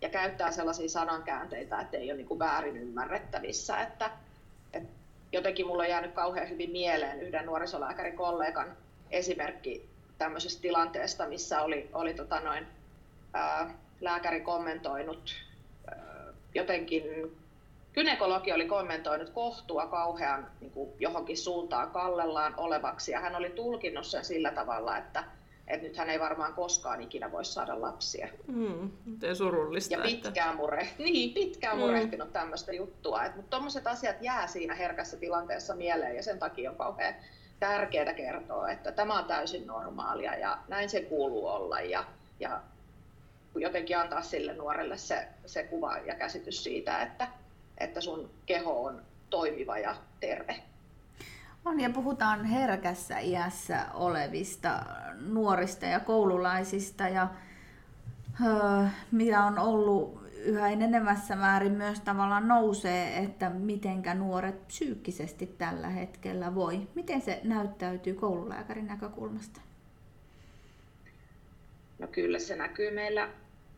ja 0.00 0.08
käyttää 0.08 0.50
sellaisia 0.50 0.88
sanankäänteitä, 0.88 1.80
että 1.80 1.96
ei 1.96 2.10
ole 2.10 2.16
niin 2.16 2.26
kuin 2.26 2.38
väärin 2.38 2.76
ymmärrettävissä. 2.76 3.80
Että, 3.80 4.10
että 4.72 4.88
jotenkin 5.32 5.66
mulla 5.66 5.82
on 5.82 5.88
jäänyt 5.88 6.12
kauhean 6.12 6.48
hyvin 6.48 6.70
mieleen 6.70 7.20
yhden 7.20 7.46
nuorisolääkärikollegan 7.46 8.76
esimerkki 9.14 9.88
tämmöisestä 10.18 10.62
tilanteesta, 10.62 11.28
missä 11.28 11.62
oli, 11.62 11.90
oli 11.92 12.14
tota 12.14 12.40
noin, 12.40 12.66
ää, 13.34 13.74
lääkäri 14.00 14.40
kommentoinut 14.40 15.34
ää, 15.90 16.32
jotenkin 16.54 17.02
Kynekologi 17.94 18.52
oli 18.52 18.66
kommentoinut 18.66 19.30
kohtua 19.30 19.86
kauhean 19.86 20.46
niin 20.60 20.70
kuin 20.70 20.90
johonkin 20.98 21.38
suuntaan 21.38 21.90
kallellaan 21.90 22.54
olevaksi 22.56 23.12
ja 23.12 23.20
hän 23.20 23.36
oli 23.36 23.50
tulkinnut 23.50 24.06
sen 24.06 24.24
sillä 24.24 24.50
tavalla, 24.50 24.98
että, 24.98 25.24
että 25.68 25.86
nyt 25.86 25.96
hän 25.96 26.10
ei 26.10 26.20
varmaan 26.20 26.54
koskaan 26.54 27.00
ikinä 27.00 27.32
voi 27.32 27.44
saada 27.44 27.80
lapsia. 27.80 28.28
Mm, 28.46 28.90
surullista. 29.34 29.94
Ja 29.94 30.00
pitkään, 30.00 30.50
että... 30.50 30.54
mure, 30.54 30.88
niin, 30.98 31.34
pitkään 31.34 31.76
mm. 31.76 31.80
murehtinut 31.80 32.32
tämmöistä 32.32 32.72
juttua. 32.72 33.24
Et, 33.24 33.36
mutta 33.36 33.50
tuommoiset 33.50 33.86
asiat 33.86 34.16
jää 34.20 34.46
siinä 34.46 34.74
herkässä 34.74 35.16
tilanteessa 35.16 35.74
mieleen 35.74 36.16
ja 36.16 36.22
sen 36.22 36.38
takia 36.38 36.70
on 36.70 36.76
kauhean 36.76 37.14
tärkeää 37.60 38.14
kertoa, 38.14 38.70
että 38.70 38.92
tämä 38.92 39.18
on 39.18 39.24
täysin 39.24 39.66
normaalia 39.66 40.34
ja 40.34 40.58
näin 40.68 40.90
se 40.90 41.00
kuuluu 41.00 41.46
olla 41.46 41.80
ja, 41.80 42.04
ja 42.40 42.60
jotenkin 43.54 43.98
antaa 43.98 44.22
sille 44.22 44.52
nuorelle 44.54 44.96
se, 44.96 45.28
se 45.46 45.62
kuva 45.62 45.96
ja 45.96 46.14
käsitys 46.14 46.64
siitä, 46.64 47.02
että, 47.02 47.28
että 47.78 48.00
sun 48.00 48.30
keho 48.46 48.84
on 48.84 49.02
toimiva 49.30 49.78
ja 49.78 49.96
terve. 50.20 50.56
On 51.64 51.80
ja 51.80 51.90
puhutaan 51.90 52.44
herkässä 52.44 53.18
iässä 53.18 53.86
olevista 53.94 54.82
nuorista 55.20 55.86
ja 55.86 56.00
koululaisista 56.00 57.08
ja 57.08 57.28
öö, 58.46 58.86
mitä 59.10 59.44
on 59.44 59.58
ollut 59.58 60.23
yhä 60.44 60.68
enenevässä 60.68 61.36
määrin 61.36 61.72
myös 61.72 62.00
tavallaan 62.00 62.48
nousee, 62.48 63.18
että 63.18 63.50
mitenkä 63.50 64.14
nuoret 64.14 64.66
psyykkisesti 64.66 65.46
tällä 65.46 65.88
hetkellä 65.88 66.54
voi. 66.54 66.88
Miten 66.94 67.20
se 67.20 67.40
näyttäytyy 67.44 68.14
koululääkärin 68.14 68.86
näkökulmasta? 68.86 69.60
No 71.98 72.06
kyllä 72.06 72.38
se 72.38 72.56
näkyy 72.56 72.90
meillä 72.90 73.28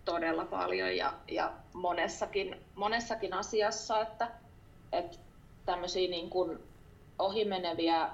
todella 0.05 0.45
paljon 0.45 0.97
ja, 0.97 1.13
ja 1.29 1.53
monessakin, 1.73 2.57
monessakin 2.75 3.35
asiassa, 3.35 4.01
että, 4.01 4.31
että 4.93 5.17
tämmöisiä 5.67 6.11
niin 6.11 6.31
kuin 6.31 6.59
ohimeneviä 7.19 8.11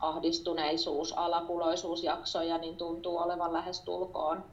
ahdistuneisuus, 0.00 1.12
alakuloisuusjaksoja 1.12 2.58
niin 2.58 2.76
tuntuu 2.76 3.18
olevan 3.18 3.52
lähes 3.52 3.80
tulkoon 3.80 4.44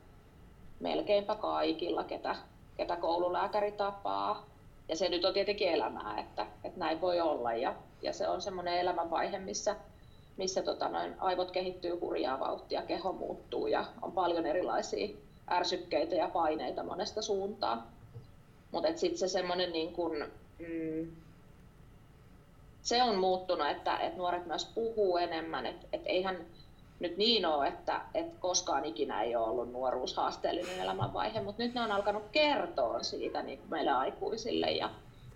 melkeinpä 0.79 1.35
kaikilla, 1.35 2.03
ketä, 2.03 2.35
ketä 2.79 2.95
koululääkäri 2.95 3.71
tapaa. 3.71 4.45
Ja 4.89 4.95
se 4.95 5.09
nyt 5.09 5.25
on 5.25 5.33
tietenkin 5.33 5.69
elämää, 5.69 6.19
että, 6.19 6.47
että 6.63 6.79
näin 6.79 7.01
voi 7.01 7.21
olla. 7.21 7.53
Ja, 7.53 7.75
ja 8.01 8.13
se 8.13 8.27
on 8.27 8.41
semmoinen 8.41 8.77
elämänvaihe, 8.77 9.39
missä, 9.39 9.75
missä 10.37 10.61
tota 10.61 10.89
noin, 10.89 11.15
aivot 11.19 11.51
kehittyy 11.51 11.99
hurjaa 11.99 12.39
vauhtia, 12.39 12.81
keho 12.81 13.13
muuttuu 13.13 13.67
ja 13.67 13.85
on 14.01 14.11
paljon 14.11 14.45
erilaisia 14.45 15.15
ärsykkeitä 15.51 16.15
ja 16.15 16.29
paineita 16.29 16.83
monesta 16.83 17.21
suuntaan. 17.21 17.83
Mutta 18.71 18.87
sitten 18.95 19.19
se 19.19 19.27
semmoinen 19.27 19.71
niin 19.71 19.93
kun, 19.93 20.25
mm, 20.59 21.11
se 22.81 23.03
on 23.03 23.15
muuttunut, 23.15 23.67
että, 23.67 23.97
että 23.97 24.17
nuoret 24.17 24.45
myös 24.45 24.65
puhuu 24.65 25.17
enemmän, 25.17 25.65
että, 25.65 25.87
että 25.93 26.09
eihän 26.09 26.45
nyt 26.99 27.17
niin 27.17 27.45
ole, 27.45 27.67
että, 27.67 28.01
että 28.13 28.39
koskaan 28.39 28.85
ikinä 28.85 29.21
ei 29.21 29.35
ole 29.35 29.47
ollut 29.47 29.71
nuoruus 29.71 30.15
haasteellinen 30.15 30.79
elämänvaihe, 30.79 31.41
mutta 31.41 31.63
nyt 31.63 31.73
ne 31.73 31.81
on 31.81 31.91
alkanut 31.91 32.23
kertoa 32.31 33.03
siitä 33.03 33.41
niin 33.41 33.59
kuin 33.59 33.69
meille 33.69 33.91
aikuisille 33.91 34.71
ja, 34.71 34.89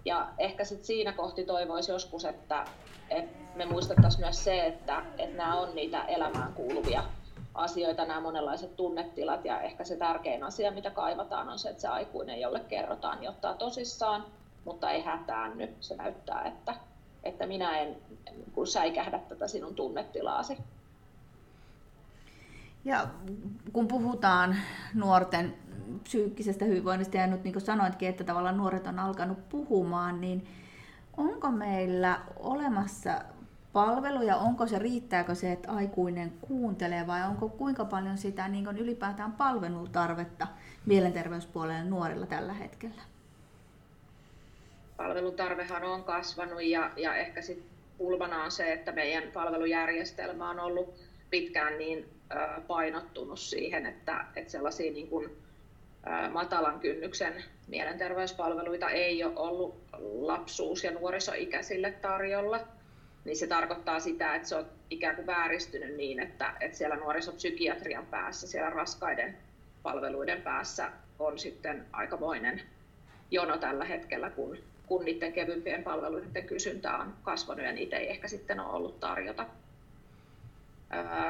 ja 0.05 0.27
ehkä 0.37 0.65
sit 0.65 0.85
siinä 0.85 1.13
kohti 1.13 1.43
toivoisi 1.43 1.91
joskus, 1.91 2.25
että, 2.25 2.65
että 3.09 3.37
me 3.55 3.65
muistettaisiin 3.65 4.21
myös 4.21 4.43
se, 4.43 4.65
että, 4.65 5.03
että 5.17 5.37
nämä 5.37 5.59
on 5.59 5.75
niitä 5.75 6.03
elämään 6.03 6.53
kuuluvia 6.53 7.03
asioita, 7.53 8.05
nämä 8.05 8.21
monenlaiset 8.21 8.75
tunnetilat 8.75 9.45
ja 9.45 9.61
ehkä 9.61 9.83
se 9.83 9.95
tärkein 9.95 10.43
asia, 10.43 10.71
mitä 10.71 10.89
kaivataan, 10.89 11.49
on 11.49 11.59
se, 11.59 11.69
että 11.69 11.81
se 11.81 11.87
aikuinen, 11.87 12.41
jolle 12.41 12.59
kerrotaan, 12.59 13.19
niin 13.19 13.29
ottaa 13.29 13.53
tosissaan, 13.53 14.25
mutta 14.65 14.91
ei 14.91 15.01
hätäänny. 15.01 15.75
Se 15.79 15.95
näyttää, 15.95 16.43
että, 16.45 16.75
että 17.23 17.45
minä 17.45 17.79
en 17.79 17.97
kun 18.53 18.67
säikähdä 18.67 19.19
tätä 19.19 19.47
sinun 19.47 19.75
tunnetilaasi. 19.75 20.57
Ja 22.85 23.07
kun 23.73 23.87
puhutaan 23.87 24.55
nuorten 24.93 25.53
psyykkisestä 26.03 26.65
hyvinvoinnista, 26.65 27.17
ja 27.17 27.27
nyt 27.27 27.43
niin 27.43 27.53
kuin 27.53 27.65
sanoitkin, 27.65 28.09
että 28.09 28.23
tavallaan 28.23 28.57
nuoret 28.57 28.87
on 28.87 28.99
alkanut 28.99 29.49
puhumaan, 29.49 30.21
niin 30.21 30.47
onko 31.17 31.51
meillä 31.51 32.19
olemassa 32.39 33.21
palveluja, 33.73 34.37
onko 34.37 34.67
se, 34.67 34.79
riittääkö 34.79 35.35
se, 35.35 35.51
että 35.51 35.71
aikuinen 35.71 36.33
kuuntelee 36.41 37.07
vai 37.07 37.23
onko 37.23 37.49
kuinka 37.49 37.85
paljon 37.85 38.17
sitä 38.17 38.47
niin 38.47 38.65
kuin 38.65 38.77
ylipäätään 38.77 39.31
palvelutarvetta 39.31 40.47
mielenterveyspuolelle 40.85 41.83
nuorilla 41.83 42.25
tällä 42.25 42.53
hetkellä? 42.53 43.01
Palvelutarvehan 44.97 45.83
on 45.83 46.03
kasvanut 46.03 46.63
ja, 46.63 46.91
ja 46.97 47.15
ehkä 47.15 47.41
sitten 47.41 47.69
pulmana 47.97 48.43
on 48.43 48.51
se, 48.51 48.73
että 48.73 48.91
meidän 48.91 49.23
palvelujärjestelmä 49.33 50.49
on 50.49 50.59
ollut 50.59 50.93
pitkään 51.29 51.77
niin 51.77 52.12
painottunut 52.67 53.39
siihen, 53.39 53.85
että, 53.85 54.25
että 54.35 54.51
sellaisia 54.51 54.91
niin 54.91 55.07
kuin, 55.07 55.29
matalan 56.31 56.79
kynnyksen 56.79 57.43
mielenterveyspalveluita 57.67 58.89
ei 58.89 59.23
ole 59.23 59.33
ollut 59.35 59.75
lapsuus- 60.01 60.83
ja 60.83 60.91
nuorisoikäisille 60.91 61.91
tarjolla, 61.91 62.59
niin 63.25 63.37
se 63.37 63.47
tarkoittaa 63.47 63.99
sitä, 63.99 64.35
että 64.35 64.47
se 64.47 64.55
on 64.55 64.65
ikään 64.89 65.15
kuin 65.15 65.27
vääristynyt 65.27 65.95
niin, 65.95 66.19
että, 66.19 66.53
että 66.59 66.77
siellä 66.77 66.95
nuorisopsykiatrian 66.95 68.05
päässä, 68.05 68.47
siellä 68.47 68.69
raskaiden 68.69 69.37
palveluiden 69.83 70.41
päässä 70.41 70.91
on 71.19 71.39
sitten 71.39 71.85
aikamoinen 71.91 72.61
jono 73.31 73.57
tällä 73.57 73.85
hetkellä, 73.85 74.29
kun, 74.29 74.57
kun 74.87 75.05
niiden 75.05 75.33
kevympien 75.33 75.83
palveluiden 75.83 76.47
kysyntä 76.47 76.97
on 76.97 77.13
kasvanut 77.23 77.65
ja 77.65 77.71
niitä 77.71 77.97
ei 77.97 78.09
ehkä 78.09 78.27
sitten 78.27 78.59
ole 78.59 78.73
ollut 78.73 78.99
tarjota. 78.99 79.45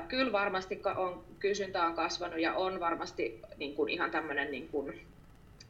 Kyllä 0.08 0.32
varmasti 0.32 0.82
on, 0.96 1.24
kysyntä 1.40 1.86
on 1.86 1.94
kasvanut 1.94 2.40
ja 2.40 2.54
on 2.54 2.80
varmasti 2.80 3.42
niin 3.58 3.76
kuin 3.76 3.90
ihan 3.90 4.12
tämmöinen 4.12 4.52
niin 4.52 4.68
kuin 4.68 5.08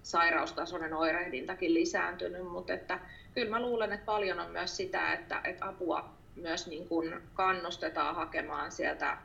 sairaustasoinen 0.03 0.93
oirehdintakin 0.93 1.73
lisääntynyt, 1.73 2.47
mutta 2.51 2.73
että 2.73 3.00
kyllä 3.33 3.50
mä 3.50 3.62
luulen, 3.62 3.93
että 3.93 4.05
paljon 4.05 4.39
on 4.39 4.51
myös 4.51 4.77
sitä, 4.77 5.13
että, 5.13 5.41
että 5.43 5.67
apua 5.67 6.09
myös 6.35 6.67
niin 6.67 6.88
kuin 6.88 7.21
kannustetaan 7.33 8.15
hakemaan 8.15 8.71
sieltä 8.71 9.17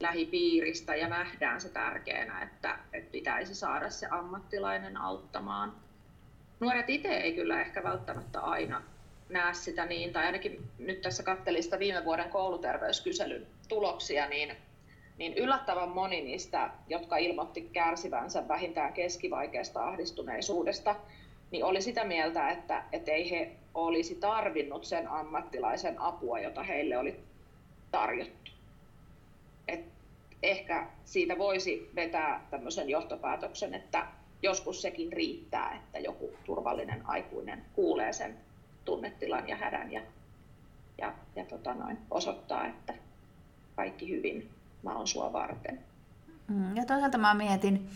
lähipiiristä 0.00 0.94
ja 0.94 1.08
nähdään 1.08 1.60
se 1.60 1.68
tärkeänä, 1.68 2.42
että, 2.42 2.78
että 2.92 3.12
pitäisi 3.12 3.54
saada 3.54 3.90
se 3.90 4.06
ammattilainen 4.10 4.96
auttamaan. 4.96 5.72
Nuoret 6.60 6.90
itse 6.90 7.08
ei 7.08 7.32
kyllä 7.32 7.60
ehkä 7.60 7.82
välttämättä 7.82 8.40
aina 8.40 8.82
näe 9.28 9.54
sitä 9.54 9.86
niin, 9.86 10.12
tai 10.12 10.26
ainakin 10.26 10.62
nyt 10.78 11.00
tässä 11.00 11.22
kattelista 11.22 11.78
viime 11.78 12.04
vuoden 12.04 12.30
kouluterveyskyselyn 12.30 13.46
tuloksia, 13.68 14.28
niin, 14.28 14.56
niin 15.18 15.34
yllättävän 15.34 15.88
moni 15.88 16.20
niistä, 16.20 16.70
jotka 16.88 17.16
ilmoitti 17.16 17.68
kärsivänsä 17.72 18.48
vähintään 18.48 18.92
keskivaikeasta 18.92 19.84
ahdistuneisuudesta, 19.84 20.96
niin 21.50 21.64
oli 21.64 21.82
sitä 21.82 22.04
mieltä, 22.04 22.50
että, 22.50 22.84
että 22.92 23.10
ei 23.10 23.30
he 23.30 23.50
olisi 23.74 24.14
tarvinnut 24.14 24.84
sen 24.84 25.08
ammattilaisen 25.08 26.00
apua, 26.00 26.38
jota 26.38 26.62
heille 26.62 26.98
oli 26.98 27.20
tarjottu. 27.90 28.50
Et 29.68 29.84
ehkä 30.42 30.86
siitä 31.04 31.38
voisi 31.38 31.90
vetää 31.94 32.46
tämmöisen 32.50 32.88
johtopäätöksen, 32.88 33.74
että 33.74 34.06
joskus 34.42 34.82
sekin 34.82 35.12
riittää, 35.12 35.74
että 35.74 35.98
joku 35.98 36.30
turvallinen 36.44 37.06
aikuinen 37.06 37.64
kuulee 37.72 38.12
sen 38.12 38.38
tunnetilan 38.84 39.48
ja 39.48 39.56
hädän 39.56 39.92
ja, 39.92 40.00
ja, 40.98 41.14
ja 41.36 41.44
tota 41.44 41.74
noin, 41.74 41.98
osoittaa, 42.10 42.66
että 42.66 42.94
kaikki 43.78 44.08
hyvin, 44.08 44.50
mä 44.82 44.96
oon 44.96 45.06
sua 45.06 45.32
varten. 45.32 45.78
Mm, 46.48 46.76
ja 46.76 46.84
toisaalta 46.84 47.18
mä 47.18 47.34
mietin, 47.34 47.88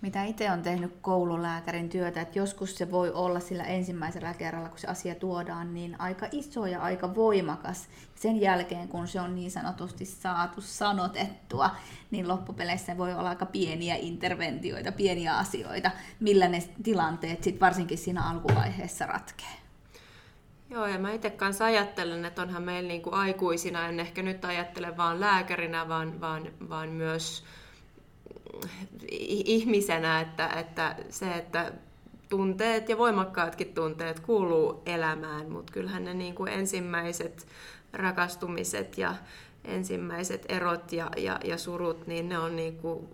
mitä 0.00 0.24
itse 0.24 0.50
on 0.50 0.62
tehnyt 0.62 0.96
koululääkärin 1.02 1.88
työtä, 1.88 2.20
että 2.20 2.38
joskus 2.38 2.76
se 2.76 2.90
voi 2.90 3.12
olla 3.12 3.40
sillä 3.40 3.64
ensimmäisellä 3.64 4.34
kerralla, 4.34 4.68
kun 4.68 4.78
se 4.78 4.86
asia 4.86 5.14
tuodaan, 5.14 5.74
niin 5.74 6.00
aika 6.00 6.26
iso 6.32 6.66
ja 6.66 6.82
aika 6.82 7.14
voimakas. 7.14 7.88
Sen 8.14 8.40
jälkeen, 8.40 8.88
kun 8.88 9.08
se 9.08 9.20
on 9.20 9.34
niin 9.34 9.50
sanotusti 9.50 10.04
saatu 10.04 10.60
sanotettua, 10.60 11.70
niin 12.10 12.28
loppupeleissä 12.28 12.98
voi 12.98 13.14
olla 13.14 13.28
aika 13.28 13.46
pieniä 13.46 13.94
interventioita, 13.94 14.92
pieniä 14.92 15.36
asioita, 15.36 15.90
millä 16.20 16.48
ne 16.48 16.62
tilanteet 16.82 17.42
sit 17.42 17.60
varsinkin 17.60 17.98
siinä 17.98 18.30
alkuvaiheessa 18.30 19.06
ratkee. 19.06 19.63
Joo, 20.70 20.86
ja 20.86 20.98
mä 20.98 21.12
itse 21.12 21.30
kanssa 21.30 21.64
ajattelen, 21.64 22.24
että 22.24 22.42
onhan 22.42 22.62
meillä 22.62 22.88
niin 22.88 23.02
kuin 23.02 23.14
aikuisina, 23.14 23.88
en 23.88 24.00
ehkä 24.00 24.22
nyt 24.22 24.44
ajattele 24.44 24.96
vaan 24.96 25.20
lääkärinä, 25.20 25.88
vaan, 25.88 26.20
vaan, 26.20 26.48
vaan 26.68 26.88
myös 26.88 27.44
ihmisenä, 29.44 30.20
että, 30.20 30.48
että 30.48 30.96
se, 31.10 31.34
että 31.34 31.72
tunteet 32.28 32.88
ja 32.88 32.98
voimakkaatkin 32.98 33.74
tunteet 33.74 34.20
kuuluu 34.20 34.82
elämään, 34.86 35.50
mutta 35.50 35.72
kyllähän 35.72 36.04
ne 36.04 36.14
niin 36.14 36.34
kuin 36.34 36.52
ensimmäiset 36.52 37.46
rakastumiset 37.92 38.98
ja 38.98 39.14
ensimmäiset 39.64 40.46
erot 40.48 40.92
ja, 40.92 41.10
ja, 41.16 41.40
ja 41.44 41.58
surut, 41.58 42.06
niin 42.06 42.28
ne 42.28 42.38
on 42.38 42.56
niin 42.56 42.76
kuin 42.76 43.08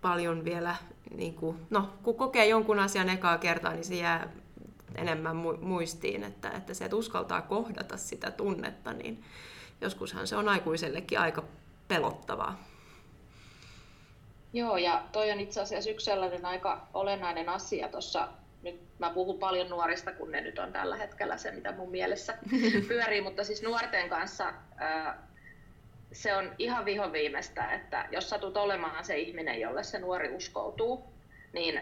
paljon 0.00 0.44
vielä, 0.44 0.76
niin 1.16 1.34
kuin, 1.34 1.56
no 1.70 1.88
kun 2.02 2.14
kokee 2.14 2.46
jonkun 2.46 2.78
asian 2.78 3.08
ekaa 3.08 3.38
kertaa, 3.38 3.72
niin 3.72 3.84
se 3.84 3.94
jää 3.94 4.28
enemmän 4.96 5.36
muistiin, 5.60 6.24
että, 6.24 6.50
että 6.50 6.74
se, 6.74 6.84
että 6.84 6.96
uskaltaa 6.96 7.42
kohdata 7.42 7.96
sitä 7.96 8.30
tunnetta, 8.30 8.92
niin 8.92 9.24
joskushan 9.80 10.26
se 10.26 10.36
on 10.36 10.48
aikuisellekin 10.48 11.18
aika 11.18 11.44
pelottavaa. 11.88 12.64
Joo, 14.52 14.76
ja 14.76 15.04
toi 15.12 15.30
on 15.30 15.40
itse 15.40 15.60
asiassa 15.60 15.90
yksi 15.90 16.04
sellainen 16.04 16.46
aika 16.46 16.88
olennainen 16.94 17.48
asia 17.48 17.88
tuossa, 17.88 18.28
nyt 18.62 18.80
mä 18.98 19.10
puhun 19.10 19.38
paljon 19.38 19.70
nuorista, 19.70 20.12
kun 20.12 20.32
ne 20.32 20.40
nyt 20.40 20.58
on 20.58 20.72
tällä 20.72 20.96
hetkellä 20.96 21.36
se, 21.36 21.50
mitä 21.50 21.72
mun 21.72 21.90
mielessä 21.90 22.38
pyörii, 22.88 23.20
mutta 23.20 23.44
siis 23.44 23.62
nuorten 23.62 24.08
kanssa 24.08 24.54
se 26.12 26.34
on 26.34 26.52
ihan 26.58 26.84
vihoviimeistä, 26.84 27.72
että 27.72 28.08
jos 28.10 28.30
satut 28.30 28.56
olemaan 28.56 29.04
se 29.04 29.18
ihminen, 29.18 29.60
jolle 29.60 29.82
se 29.82 29.98
nuori 29.98 30.34
uskoutuu, 30.34 31.04
niin 31.52 31.80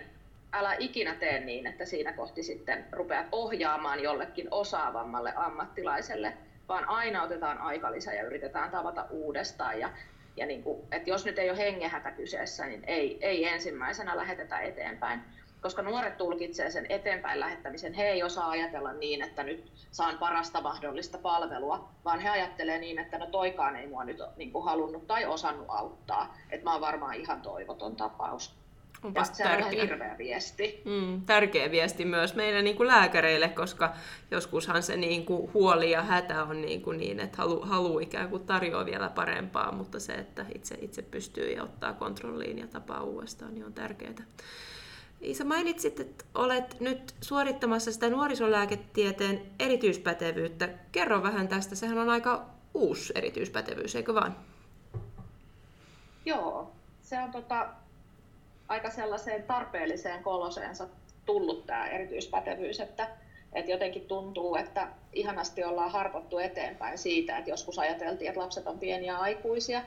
älä 0.53 0.77
ikinä 0.79 1.15
tee 1.15 1.41
niin, 1.41 1.67
että 1.67 1.85
siinä 1.85 2.13
kohti 2.13 2.43
sitten 2.43 2.85
rupeat 2.93 3.27
ohjaamaan 3.33 4.03
jollekin 4.03 4.49
osaavammalle 4.51 5.33
ammattilaiselle, 5.37 6.33
vaan 6.69 6.89
aina 6.89 7.23
otetaan 7.23 7.59
aikalisä 7.59 8.13
ja 8.13 8.23
yritetään 8.23 8.71
tavata 8.71 9.07
uudestaan. 9.11 9.81
Ja, 9.81 9.91
ja 10.37 10.47
niin 10.47 10.63
kuin, 10.63 10.87
että 10.93 11.11
jos 11.11 11.25
nyt 11.25 11.39
ei 11.39 11.51
ole 11.51 11.59
hengehätä 11.59 12.11
kyseessä, 12.11 12.67
niin 12.67 12.85
ei, 12.87 13.19
ei 13.21 13.45
ensimmäisenä 13.45 14.17
lähetetä 14.17 14.59
eteenpäin 14.59 15.21
koska 15.63 15.83
nuoret 15.83 16.17
tulkitsee 16.17 16.71
sen 16.71 16.87
eteenpäin 16.89 17.41
lähettämisen. 17.41 17.93
He 17.93 18.09
ei 18.09 18.23
osaa 18.23 18.51
ajatella 18.51 18.93
niin, 18.93 19.23
että 19.23 19.43
nyt 19.43 19.73
saan 19.91 20.19
parasta 20.19 20.61
mahdollista 20.61 21.19
palvelua, 21.19 21.89
vaan 22.05 22.21
he 22.21 22.29
ajattelee 22.29 22.79
niin, 22.79 22.99
että 22.99 23.19
no 23.19 23.27
toikaan 23.27 23.77
ei 23.77 23.87
mua 23.87 24.05
nyt 24.05 24.19
niin 24.37 24.53
kuin 24.53 24.65
halunnut 24.65 25.07
tai 25.07 25.27
osannut 25.27 25.67
auttaa. 25.69 26.37
Että 26.51 26.65
mä 26.65 26.73
oon 26.73 26.81
varmaan 26.81 27.15
ihan 27.15 27.43
toivoton 27.43 27.97
tapaus. 27.97 28.62
Onpas 29.05 29.29
ja 29.29 29.35
se 29.35 29.43
tärkeä. 29.43 29.67
on 29.67 29.73
hirveä 29.73 30.19
viesti. 30.19 30.83
Mm, 30.85 31.23
tärkeä 31.27 31.71
viesti 31.71 32.05
myös 32.05 32.35
meille 32.35 32.63
niin 32.63 32.77
kuin 32.77 32.87
lääkäreille, 32.87 33.49
koska 33.49 33.95
joskushan 34.31 34.83
se 34.83 34.97
niin 34.97 35.27
kuin 35.27 35.53
huoli 35.55 35.91
ja 35.91 36.03
hätä 36.03 36.45
on 36.45 36.63
niin, 36.63 36.83
kuin 36.83 36.99
niin 36.99 37.21
että 37.21 37.39
halu, 37.39 37.61
halu 37.61 37.99
ikään 37.99 38.29
kuin 38.29 38.47
tarjoaa 38.47 38.87
vielä 38.87 39.09
parempaa, 39.09 39.73
mutta 39.73 40.01
se, 40.01 40.13
että 40.13 40.47
itse, 40.55 40.79
itse 40.81 41.03
pystyy 41.03 41.53
ja 41.53 41.63
ottaa 41.63 41.93
kontrolliin 41.93 42.59
ja 42.59 42.67
tapaa 42.67 43.03
uudestaan, 43.03 43.55
niin 43.55 43.67
on 43.67 43.73
tärkeää. 43.73 44.25
Iisa, 45.23 45.45
mainitsit, 45.45 46.01
että 46.01 46.25
olet 46.35 46.81
nyt 46.81 47.15
suorittamassa 47.21 47.93
sitä 47.93 48.11
nuorisolääketieteen 48.11 49.43
erityispätevyyttä. 49.59 50.69
Kerro 50.93 51.23
vähän 51.23 51.49
tästä, 51.49 51.75
sehän 51.75 51.99
on 51.99 52.11
aika 52.11 52.47
uusi 52.75 53.13
erityispätevyys, 53.17 53.97
eikö 53.97 54.15
vaan? 54.15 54.37
Joo, 56.25 56.73
se 57.03 57.19
on 57.19 57.31
tota, 57.31 57.69
aika 58.73 58.91
sellaiseen 58.91 59.43
tarpeelliseen 59.43 60.23
koloseensa 60.23 60.88
tullut 61.26 61.67
tämä 61.67 61.87
erityispätevyys, 61.87 62.81
että, 62.81 63.09
että 63.52 63.71
jotenkin 63.71 64.07
tuntuu, 64.07 64.57
että 64.57 64.88
ihanasti 65.12 65.64
ollaan 65.64 65.91
harpottu 65.91 66.38
eteenpäin 66.38 66.99
siitä, 66.99 67.38
että 67.38 67.50
joskus 67.50 67.79
ajateltiin, 67.79 68.29
että 68.29 68.41
lapset 68.41 68.67
on 68.67 68.79
pieniä 68.79 69.19
aikuisia, 69.19 69.83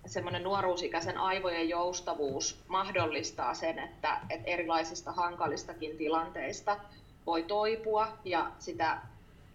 semmoinen 0.06 0.42
nuoruusikäisen 0.42 1.18
aivojen 1.18 1.68
joustavuus 1.68 2.62
mahdollistaa 2.68 3.54
sen, 3.54 3.78
että, 3.78 4.20
että 4.30 4.50
erilaisista 4.50 5.12
hankalistakin 5.12 5.96
tilanteista 5.96 6.76
voi 7.26 7.42
toipua 7.42 8.08
ja 8.24 8.50
sitä, 8.58 8.98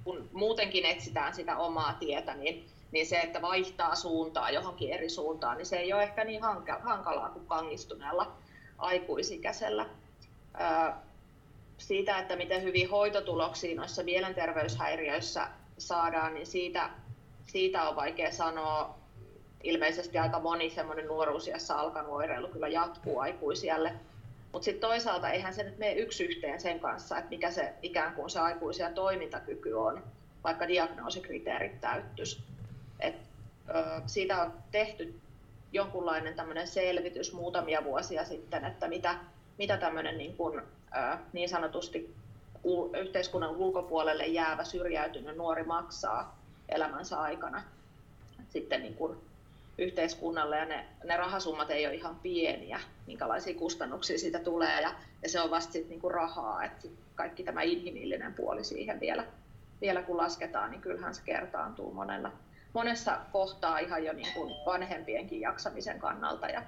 kun 0.04 0.30
muutenkin 0.34 0.86
etsitään 0.86 1.36
sitä 1.36 1.58
omaa 1.58 1.94
tietä, 1.94 2.34
niin, 2.34 2.66
niin 2.92 3.08
se, 3.08 3.20
että 3.20 3.42
vaihtaa 3.42 3.96
suuntaa 3.96 4.50
johonkin 4.50 4.94
eri 4.94 5.10
suuntaan, 5.10 5.58
niin 5.58 5.66
se 5.66 5.78
ei 5.78 5.94
ole 5.94 6.04
ehkä 6.04 6.24
niin 6.24 6.42
hankalaa 6.84 7.30
kuin 7.30 7.46
kangistuneella 7.46 8.32
aikuisikäisellä. 8.78 9.86
Siitä, 11.78 12.20
että 12.20 12.36
miten 12.36 12.64
hyvin 12.64 12.90
hoitotuloksia 12.90 13.76
noissa 13.76 14.04
mielenterveyshäiriöissä 14.04 15.48
saadaan, 15.78 16.34
niin 16.34 16.46
siitä, 16.46 16.90
siitä 17.48 17.90
on 17.90 17.96
vaikea 17.96 18.32
sanoa 18.32 18.96
ilmeisesti 19.64 20.18
aika 20.18 20.40
moni 20.40 20.70
semmoinen 20.70 21.08
nuoruusiassa 21.08 21.76
alkanut 21.76 22.12
oireilu 22.12 22.48
kyllä 22.48 22.68
jatkuu 22.68 23.20
aikuisialle. 23.20 23.94
Mutta 24.52 24.66
sitten 24.66 24.90
toisaalta 24.90 25.30
eihän 25.30 25.54
se 25.54 25.64
nyt 25.64 25.78
mene 25.78 25.94
yksi 25.94 26.24
yhteen 26.24 26.62
sen 26.62 26.80
kanssa, 26.80 27.18
että 27.18 27.30
mikä 27.30 27.52
se 27.52 27.74
ikään 27.82 28.16
kuin 28.16 28.30
se 28.30 28.40
aikuisia 28.40 28.92
toimintakyky 28.92 29.74
on, 29.74 30.04
vaikka 30.44 30.68
diagnoosikriteerit 30.68 31.82
täyttyisi. 31.82 32.42
Et, 33.00 33.16
ö, 33.70 34.02
siitä 34.06 34.42
on 34.42 34.54
tehty 34.72 35.20
jonkunlainen 35.72 36.36
tämmöinen 36.36 36.68
selvitys 36.68 37.34
muutamia 37.34 37.84
vuosia 37.84 38.26
sitten, 38.26 38.66
että 38.66 38.88
mitä, 38.88 39.16
mitä 39.58 39.78
tämmöinen 39.78 40.18
niin, 40.18 40.38
kuin, 40.38 40.60
ö, 40.60 40.64
niin 41.34 41.50
sanotusti 41.50 42.15
yhteiskunnan 43.00 43.56
ulkopuolelle 43.56 44.26
jäävä 44.26 44.63
syrjäytynyt 44.63 45.38
nuori 45.38 45.63
maksaa 45.63 46.39
elämänsä 46.69 47.21
aikana. 47.21 47.63
Sitten 48.50 48.82
niin 48.82 48.95
kuin 48.95 49.17
yhteiskunnalle 49.78 50.58
ja 50.58 50.65
ne, 50.65 50.86
ne 51.04 51.17
rahasummat 51.17 51.71
ei 51.71 51.88
ole 51.88 51.95
ihan 51.95 52.15
pieniä, 52.15 52.80
minkälaisia 53.08 53.60
kustannuksia 53.60 54.17
siitä 54.17 54.39
tulee 54.39 54.82
ja, 54.82 54.91
ja 55.24 55.30
se 55.30 55.41
on 55.41 55.52
vasta 55.52 55.74
sitten 55.74 55.89
niinku 55.89 56.10
rahaa, 56.10 56.63
että 56.63 56.88
kaikki 57.15 57.43
tämä 57.43 57.62
inhimillinen 57.62 58.34
puoli 58.34 58.63
siihen 58.63 59.00
vielä, 59.00 59.26
vielä 59.82 60.02
kun 60.02 60.17
lasketaan, 60.17 60.71
niin 60.71 60.82
kyllähän 60.82 61.15
se 61.15 61.21
kertaantuu 61.26 61.93
monella, 61.93 62.32
monessa 62.74 63.17
kohtaa 63.32 63.80
ihan 63.80 64.04
jo 64.04 64.13
niinku 64.13 64.52
vanhempienkin 64.65 65.41
jaksamisen 65.41 66.00
kannalta. 66.00 66.48
Ja... 66.48 66.63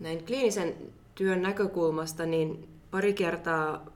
Näin 0.00 0.26
kliinisen 0.26 0.74
työn 1.14 1.42
näkökulmasta, 1.42 2.26
niin 2.26 2.75
pari 2.90 3.14
kertaa 3.14 3.86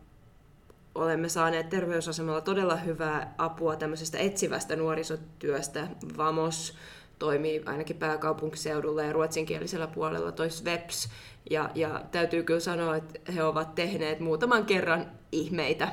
olemme 0.95 1.29
saaneet 1.29 1.69
terveysasemalla 1.69 2.41
todella 2.41 2.77
hyvää 2.77 3.35
apua 3.39 3.77
tämmöisestä 3.77 4.19
etsivästä 4.19 4.77
nuorisotyöstä. 4.77 5.87
Vamos 6.17 6.77
toimii 7.19 7.63
ainakin 7.67 7.97
pääkaupunkiseudulla 7.97 9.03
ja 9.03 9.13
ruotsinkielisellä 9.13 9.87
puolella 9.87 10.33
toi 10.33 10.51
SWEPS. 10.51 11.11
Ja, 11.51 11.71
ja 11.75 12.05
täytyy 12.11 12.43
kyllä 12.43 12.61
sanoa, 12.61 12.97
että 12.97 13.33
he 13.33 13.43
ovat 13.45 13.75
tehneet 13.75 14.21
muutaman 14.21 14.67
kerran 14.67 15.11
ihmeitä. 15.33 15.89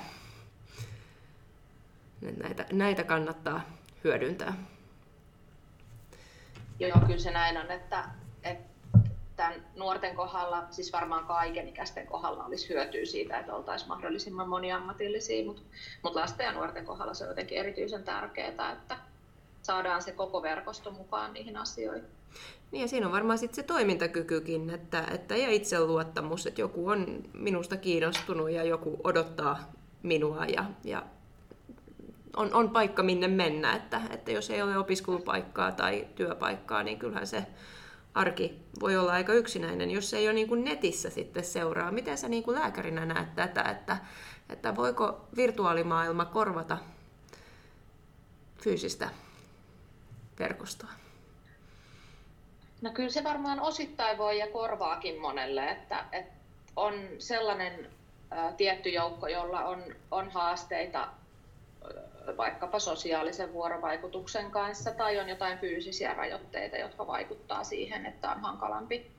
Näitä, 2.43 2.65
näitä 2.71 3.03
kannattaa 3.03 3.61
hyödyntää. 4.03 4.53
Joo, 6.79 6.99
kyllä 6.99 7.19
se 7.19 7.31
näin 7.31 7.57
on, 7.57 7.71
että, 7.71 8.05
että 8.43 8.76
tämän 9.37 9.65
nuorten 9.75 10.15
kohdalla, 10.15 10.67
siis 10.71 10.93
varmaan 10.93 11.25
kaiken 11.25 11.67
ikäisten 11.67 12.07
kohdalla 12.07 12.45
olisi 12.45 12.69
hyötyä 12.69 13.05
siitä, 13.05 13.39
että 13.39 13.55
oltaisiin 13.55 13.89
mahdollisimman 13.89 14.49
moniammatillisia, 14.49 15.45
mutta, 15.45 15.61
mutta 16.03 16.19
lasten 16.19 16.45
ja 16.45 16.51
nuorten 16.51 16.85
kohdalla 16.85 17.13
se 17.13 17.23
on 17.23 17.29
jotenkin 17.29 17.57
erityisen 17.57 18.03
tärkeää, 18.03 18.71
että, 18.71 18.97
saadaan 19.61 20.01
se 20.01 20.11
koko 20.11 20.41
verkosto 20.41 20.91
mukaan 20.91 21.33
niihin 21.33 21.57
asioihin. 21.57 22.03
Niin 22.71 22.81
ja 22.81 22.87
siinä 22.87 23.05
on 23.05 23.11
varmaan 23.11 23.37
sitten 23.37 23.55
se 23.55 23.63
toimintakykykin, 23.63 24.69
että, 24.69 25.03
että 25.13 25.35
ja 25.35 25.51
itseluottamus, 25.51 26.47
että 26.47 26.61
joku 26.61 26.89
on 26.89 27.23
minusta 27.33 27.77
kiinnostunut 27.77 28.51
ja 28.51 28.63
joku 28.63 28.99
odottaa 29.03 29.71
minua 30.03 30.45
ja, 30.45 30.65
ja 30.83 31.03
on, 32.35 32.53
on 32.53 32.69
paikka 32.69 33.03
minne 33.03 33.27
mennä, 33.27 33.75
että, 33.75 34.01
että 34.09 34.31
jos 34.31 34.49
ei 34.49 34.61
ole 34.61 34.77
opiskelupaikkaa 34.77 35.71
tai 35.71 36.07
työpaikkaa, 36.15 36.83
niin 36.83 36.99
kyllähän 36.99 37.27
se 37.27 37.45
arki 38.17 38.59
voi 38.79 38.97
olla 38.97 39.11
aika 39.11 39.33
yksinäinen, 39.33 39.91
jos 39.91 40.13
ei 40.13 40.27
ole 40.27 40.33
niin 40.33 40.47
kuin 40.47 40.63
netissä 40.63 41.09
sitten 41.09 41.43
seuraa. 41.43 41.91
Miten 41.91 42.17
sä 42.17 42.29
niin 42.29 42.43
kuin 42.43 42.59
lääkärinä 42.59 43.05
näet 43.05 43.35
tätä, 43.35 43.61
että, 43.61 43.97
että 44.49 44.75
voiko 44.75 45.27
virtuaalimaailma 45.35 46.25
korvata 46.25 46.77
fyysistä 48.57 49.09
verkostoa? 50.39 50.89
No 52.81 52.91
kyllä 52.91 53.09
se 53.09 53.23
varmaan 53.23 53.59
osittain 53.59 54.17
voi 54.17 54.39
ja 54.39 54.47
korvaakin 54.47 55.21
monelle, 55.21 55.69
että, 55.69 56.05
että 56.11 56.33
on 56.75 56.93
sellainen 57.19 57.89
ä, 58.31 58.51
tietty 58.51 58.89
joukko, 58.89 59.27
jolla 59.27 59.65
on, 59.65 59.83
on 60.11 60.31
haasteita 60.31 61.07
vaikkapa 62.37 62.79
sosiaalisen 62.79 63.53
vuorovaikutuksen 63.53 64.51
kanssa 64.51 64.91
tai 64.91 65.19
on 65.19 65.29
jotain 65.29 65.57
fyysisiä 65.57 66.13
rajoitteita, 66.13 66.77
jotka 66.77 67.07
vaikuttaa 67.07 67.63
siihen, 67.63 68.05
että 68.05 68.31
on 68.31 68.41
hankalampi, 68.41 69.11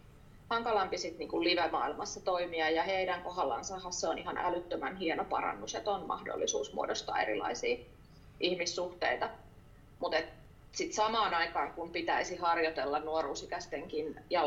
hankalampi 0.50 0.98
sit 0.98 1.18
niinku 1.18 1.44
live-maailmassa 1.44 2.20
toimia 2.20 2.70
ja 2.70 2.82
heidän 2.82 3.22
kohdallansa 3.22 3.90
se 3.90 4.08
on 4.08 4.18
ihan 4.18 4.38
älyttömän 4.38 4.96
hieno 4.96 5.24
parannus, 5.24 5.74
että 5.74 5.90
on 5.90 6.06
mahdollisuus 6.06 6.72
muodostaa 6.72 7.20
erilaisia 7.20 7.78
ihmissuhteita. 8.40 9.30
Mutta 9.98 10.18
sitten 10.72 10.96
samaan 10.96 11.34
aikaan, 11.34 11.72
kun 11.72 11.90
pitäisi 11.90 12.36
harjoitella 12.36 12.98
nuoruusikäistenkin 12.98 14.20
ja 14.30 14.46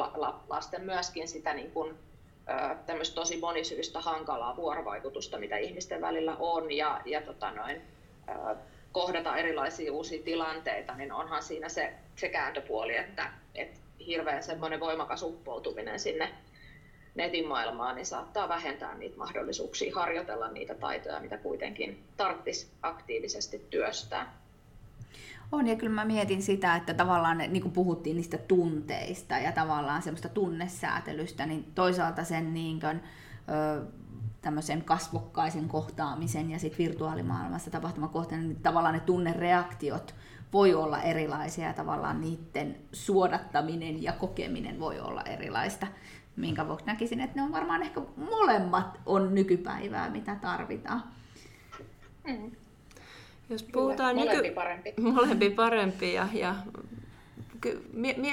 lasten 0.49 0.81
myöskin 0.81 1.27
sitä 1.27 1.53
niin 1.53 1.71
tämmöistä 2.85 3.15
tosi 3.15 3.37
monisyistä 3.37 3.99
hankalaa 3.99 4.55
vuorovaikutusta, 4.55 5.37
mitä 5.37 5.57
ihmisten 5.57 6.01
välillä 6.01 6.35
on, 6.39 6.71
ja, 6.71 7.01
ja 7.05 7.21
tota 7.21 7.51
noin, 7.51 7.81
kohdata 8.91 9.35
erilaisia 9.37 9.93
uusia 9.93 10.23
tilanteita, 10.23 10.95
niin 10.95 11.11
onhan 11.11 11.43
siinä 11.43 11.69
se, 11.69 11.93
se 12.15 12.29
kääntöpuoli, 12.29 12.97
että, 12.97 13.31
että 13.55 13.79
hirveän 14.05 14.43
semmoinen 14.43 14.79
voimakas 14.79 15.23
uppoutuminen 15.23 15.99
sinne 15.99 16.29
netin 17.15 17.47
maailmaan 17.47 17.95
niin 17.95 18.05
saattaa 18.05 18.49
vähentää 18.49 18.97
niitä 18.97 19.17
mahdollisuuksia 19.17 19.95
harjoitella 19.95 20.47
niitä 20.47 20.75
taitoja, 20.75 21.19
mitä 21.19 21.37
kuitenkin 21.37 22.03
tarvitsisi 22.17 22.67
aktiivisesti 22.81 23.67
työstää. 23.69 24.41
On, 25.51 25.67
ja 25.67 25.75
kyllä 25.75 25.93
mä 25.93 26.05
mietin 26.05 26.41
sitä, 26.41 26.75
että 26.75 26.93
tavallaan, 26.93 27.37
niin 27.37 27.61
kuin 27.61 27.71
puhuttiin 27.71 28.15
niistä 28.15 28.37
tunteista 28.37 29.37
ja 29.37 29.51
tavallaan 29.51 30.01
semmoista 30.01 30.29
tunnesäätelystä, 30.29 31.45
niin 31.45 31.65
toisaalta 31.75 32.23
sen 32.23 32.53
niin 32.53 32.79
kuin, 32.79 32.99
ö, 33.49 33.85
tämmöisen 34.41 34.83
kasvokkaisen 34.83 35.67
kohtaamisen 35.67 36.51
ja 36.51 36.59
sitten 36.59 36.77
virtuaalimaailmassa 36.77 37.71
tapahtuman 37.71 38.09
kohtaan, 38.09 38.41
niin 38.41 38.61
tavallaan 38.61 38.93
ne 38.93 38.99
tunnereaktiot 38.99 40.15
voi 40.53 40.73
olla 40.73 41.01
erilaisia 41.01 41.67
ja 41.67 41.73
tavallaan 41.73 42.21
niiden 42.21 42.77
suodattaminen 42.91 44.03
ja 44.03 44.13
kokeminen 44.13 44.79
voi 44.79 44.99
olla 44.99 45.23
erilaista. 45.23 45.87
Minkä 46.35 46.67
vuoksi 46.67 46.85
näkisin, 46.85 47.21
että 47.21 47.35
ne 47.35 47.41
on 47.41 47.51
varmaan 47.51 47.83
ehkä 47.83 48.01
molemmat 48.29 48.99
on 49.05 49.35
nykypäivää, 49.35 50.09
mitä 50.09 50.35
tarvitaan. 50.35 51.03
Mm. 52.27 52.51
Jos 53.49 53.63
puhutaan 53.63 54.15
Kyllä, 54.15 54.25
molempi 54.25 54.47
nyky... 54.47 54.55
parempi. 54.55 54.93
Molempi 55.11 55.49
parempi 55.49 56.13
ja, 56.13 56.27
ja 56.33 56.55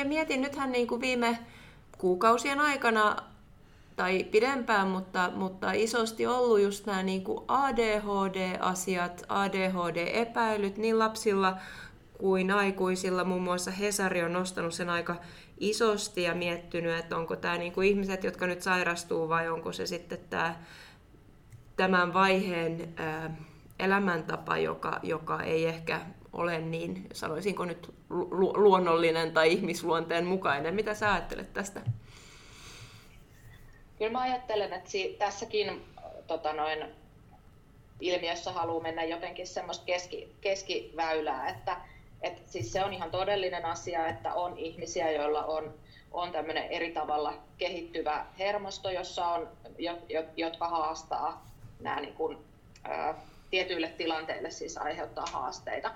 mietin 0.04 0.42
nythän 0.42 0.72
niin 0.72 0.86
kuin 0.86 1.00
viime 1.00 1.38
kuukausien 1.98 2.60
aikana 2.60 3.16
tai 3.98 4.24
pidempään, 4.24 4.88
mutta, 4.88 5.30
mutta 5.34 5.72
isosti 5.72 6.26
ollut 6.26 6.60
just 6.60 6.86
nämä 6.86 7.02
niin 7.02 7.24
kuin 7.24 7.44
ADHD-asiat, 7.48 9.22
ADHD-epäilyt 9.28 10.76
niin 10.76 10.98
lapsilla 10.98 11.56
kuin 12.18 12.50
aikuisilla. 12.50 13.24
Muun 13.24 13.42
muassa 13.42 13.70
Hesari 13.70 14.22
on 14.22 14.32
nostanut 14.32 14.74
sen 14.74 14.90
aika 14.90 15.16
isosti 15.60 16.22
ja 16.22 16.34
miettinyt, 16.34 16.98
että 16.98 17.16
onko 17.16 17.36
tämä 17.36 17.58
niin 17.58 17.72
kuin 17.72 17.88
ihmiset, 17.88 18.24
jotka 18.24 18.46
nyt 18.46 18.62
sairastuu 18.62 19.28
vai 19.28 19.48
onko 19.48 19.72
se 19.72 19.86
sitten 19.86 20.18
tämä 20.30 20.54
tämän 21.76 22.14
vaiheen 22.14 22.94
ää, 22.96 23.36
elämäntapa, 23.78 24.58
joka, 24.58 25.00
joka 25.02 25.42
ei 25.42 25.66
ehkä 25.66 26.00
ole 26.32 26.58
niin, 26.58 27.06
sanoisinko 27.12 27.64
nyt 27.64 27.94
lu- 28.10 28.52
luonnollinen 28.56 29.32
tai 29.32 29.52
ihmisluonteen 29.52 30.26
mukainen. 30.26 30.74
Mitä 30.74 30.94
sä 30.94 31.12
ajattelet 31.12 31.52
tästä? 31.52 31.80
Kyllä 33.98 34.12
mä 34.12 34.20
ajattelen, 34.20 34.72
että 34.72 34.90
si- 34.90 35.16
tässäkin 35.18 35.84
tota 36.26 36.52
noin, 36.52 36.84
ilmiössä 38.00 38.52
haluaa 38.52 38.82
mennä 38.82 39.04
jotenkin 39.04 39.46
semmoista 39.46 39.84
keski, 39.84 40.34
keskiväylää, 40.40 41.48
että 41.48 41.76
et 42.22 42.42
siis 42.46 42.72
se 42.72 42.84
on 42.84 42.92
ihan 42.92 43.10
todellinen 43.10 43.64
asia, 43.64 44.08
että 44.08 44.34
on 44.34 44.58
ihmisiä, 44.58 45.10
joilla 45.10 45.44
on, 45.44 45.74
on 46.12 46.32
tämmöinen 46.32 46.64
eri 46.64 46.92
tavalla 46.92 47.34
kehittyvä 47.58 48.26
hermosto, 48.38 48.90
jossa 48.90 49.26
on, 49.26 49.48
jo, 49.78 49.98
jo, 50.08 50.24
jotka 50.36 50.68
haastaa 50.68 51.46
nämä 51.80 52.00
niin 52.00 52.14
kuin, 52.14 52.38
ää, 52.84 53.14
tietyille 53.50 53.88
tilanteille 53.88 54.50
siis 54.50 54.78
aiheuttaa 54.78 55.26
haasteita. 55.32 55.90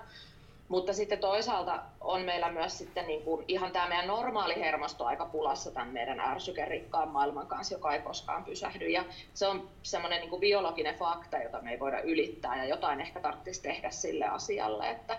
Mutta 0.73 0.93
sitten 0.93 1.19
toisaalta 1.19 1.79
on 2.01 2.21
meillä 2.21 2.51
myös 2.51 2.77
sitten 2.77 3.07
niin 3.07 3.23
kuin 3.23 3.45
ihan 3.47 3.71
tämä 3.71 3.87
meidän 3.87 4.07
normaali 4.07 4.55
hermosto 4.55 5.05
aika 5.05 5.25
pulassa 5.25 5.71
tämän 5.71 5.87
meidän 5.87 6.19
ärsykerikkaan 6.19 7.09
maailman 7.09 7.47
kanssa, 7.47 7.75
joka 7.75 7.93
ei 7.93 8.01
koskaan 8.01 8.43
pysähdy. 8.43 8.89
Ja 8.89 9.05
se 9.33 9.47
on 9.47 9.69
semmoinen 9.83 10.19
niin 10.19 10.29
kuin 10.29 10.39
biologinen 10.39 10.95
fakta, 10.95 11.37
jota 11.37 11.61
me 11.61 11.71
ei 11.71 11.79
voida 11.79 12.01
ylittää 12.01 12.57
ja 12.57 12.65
jotain 12.65 13.01
ehkä 13.01 13.19
tarvitsisi 13.19 13.61
tehdä 13.61 13.89
sille 13.89 14.25
asialle, 14.25 14.89
että, 14.89 15.17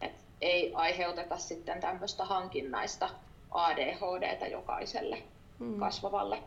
että 0.00 0.22
ei 0.40 0.72
aiheuteta 0.74 1.38
sitten 1.38 1.80
tämmöistä 1.80 2.24
hankinnaista 2.24 3.10
ADHDtä 3.50 4.46
jokaiselle 4.46 5.22
hmm. 5.58 5.78
kasvavalle 5.78 6.38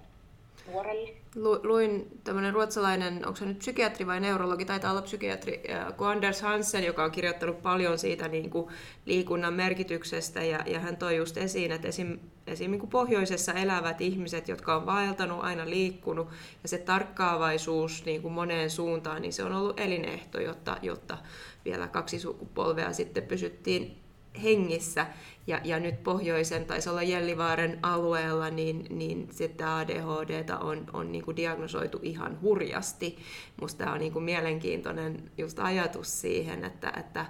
Lu, 1.36 1.60
luin 1.64 2.08
tämmöinen 2.24 2.54
ruotsalainen, 2.54 3.26
onko 3.26 3.36
se 3.36 3.46
nyt 3.46 3.60
psykiatri 3.60 4.08
vai 4.08 4.20
neurologi, 4.20 4.66
taitaa 4.66 4.92
olla 4.92 5.02
psykiatri, 5.02 5.64
kuin 5.98 6.10
Anders 6.10 6.42
Hansen, 6.42 6.84
joka 6.84 7.04
on 7.04 7.12
kirjoittanut 7.12 7.62
paljon 7.62 8.00
siitä 8.00 8.28
niin 8.28 8.50
kuin 8.50 8.68
liikunnan 9.06 9.54
merkityksestä, 9.54 10.44
ja, 10.44 10.60
ja 10.66 10.80
hän 10.80 10.98
toi 10.98 11.18
just 11.18 11.38
esiin, 11.38 11.72
että 11.72 11.88
esim, 11.88 12.20
esim. 12.48 12.72
Niin 12.72 12.80
kuin 12.80 12.90
pohjoisessa 12.90 13.54
elävät 13.54 14.02
ihmiset, 14.02 14.48
jotka 14.48 14.76
on 14.76 14.86
vaeltanut, 14.86 15.44
aina 15.44 15.70
liikkunut, 15.70 16.28
ja 16.64 16.70
se 16.70 16.78
tarkkaavaisuus 16.78 18.06
niin 18.06 18.22
kuin 18.22 18.34
moneen 18.34 18.70
suuntaan, 18.70 19.22
niin 19.22 19.34
se 19.34 19.44
on 19.44 19.52
ollut 19.52 19.80
elinehto, 19.80 20.40
jotta, 20.40 20.78
jotta 20.82 21.18
vielä 21.66 21.88
kaksi 21.88 22.20
sukupolvea 22.20 22.94
sitten 22.94 23.24
pysyttiin 23.24 24.07
hengissä 24.44 25.06
ja, 25.48 25.62
ja 25.64 25.80
nyt 25.80 26.04
pohjoisen, 26.04 26.66
taisi 26.66 26.90
olla 26.90 27.04
Jellivaaren 27.04 27.80
alueella, 27.82 28.50
niin, 28.50 28.88
niin 28.90 29.28
sitä 29.32 29.78
ADHD 29.78 30.50
on, 30.60 30.86
on 30.94 31.12
niin 31.12 31.26
kuin 31.26 31.38
diagnosoitu 31.38 32.00
ihan 32.04 32.42
hurjasti. 32.42 33.18
Musta 33.62 33.78
tämä 33.78 33.94
on 33.94 34.00
niin 34.00 34.14
kuin 34.14 34.26
mielenkiintoinen 34.26 35.32
just 35.38 35.60
ajatus 35.60 36.22
siihen, 36.22 36.64
että, 36.64 36.94
että 37.00 37.26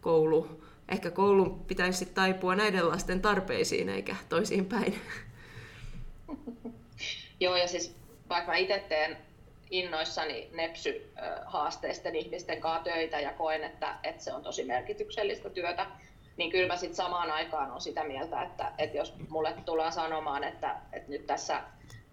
koulu, 0.00 0.62
ehkä 0.88 1.10
koulun 1.10 1.64
pitäisi 1.64 2.06
taipua 2.06 2.56
näiden 2.56 2.88
lasten 2.88 3.20
tarpeisiin 3.20 3.88
eikä 3.88 4.16
toisiinpäin. 4.28 5.00
Joo, 7.40 7.56
ja 7.56 7.68
siis 7.68 7.96
vaikka 8.28 8.54
itse 8.54 8.84
teen 8.88 9.16
innoissani 9.70 10.48
nepsy-haasteisten 10.52 12.16
ihmisten 12.16 12.60
kanssa 12.60 12.84
töitä 12.84 13.20
ja 13.20 13.32
koen, 13.32 13.64
että, 13.64 13.96
että 14.02 14.22
se 14.22 14.32
on 14.32 14.42
tosi 14.42 14.64
merkityksellistä 14.64 15.50
työtä, 15.50 15.86
niin 16.36 16.50
kyllä 16.50 16.66
mä 16.66 16.76
sitten 16.76 16.96
samaan 16.96 17.30
aikaan 17.30 17.70
on 17.70 17.80
sitä 17.80 18.04
mieltä, 18.04 18.42
että, 18.42 18.72
että 18.78 18.96
jos 18.96 19.14
mulle 19.28 19.54
tullaan 19.64 19.92
sanomaan, 19.92 20.44
että, 20.44 20.76
että 20.92 21.10
nyt 21.10 21.26
tässä 21.26 21.62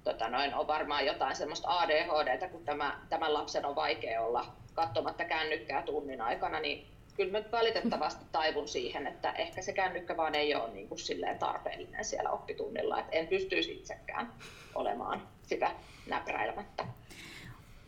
tota 0.04 0.30
noin, 0.30 0.54
on 0.54 0.68
varmaan 0.68 1.06
jotain 1.06 1.36
semmoista 1.36 1.80
ADHDtä, 1.80 2.48
kun 2.48 2.66
tämä, 2.66 3.00
tämän 3.10 3.34
lapsen 3.34 3.66
on 3.66 3.76
vaikea 3.76 4.22
olla 4.22 4.46
katsomatta 4.74 5.26
kännykkää 5.26 5.82
tunnin 5.82 6.22
aikana, 6.22 6.60
niin 6.60 6.88
kyllä 7.16 7.32
mä 7.32 7.44
valitettavasti 7.52 8.26
taivun 8.32 8.68
siihen, 8.68 9.08
että 9.08 9.32
ehkä 9.32 9.62
se 9.62 9.74
kännykkä 9.74 10.18
vaan 10.18 10.36
ei 10.36 10.56
ole 10.56 10.70
niin 10.70 10.88
kuin 10.90 11.00
silleen 11.00 11.40
tarpeellinen 11.40 12.06
siellä 12.06 12.30
oppitunnilla, 12.30 13.00
että 13.00 13.12
en 13.12 13.28
pystyisi 13.28 13.72
itsekään 13.72 14.34
olemaan 14.76 15.28
sitä 15.44 15.72
näpräilemättä. 16.08 16.86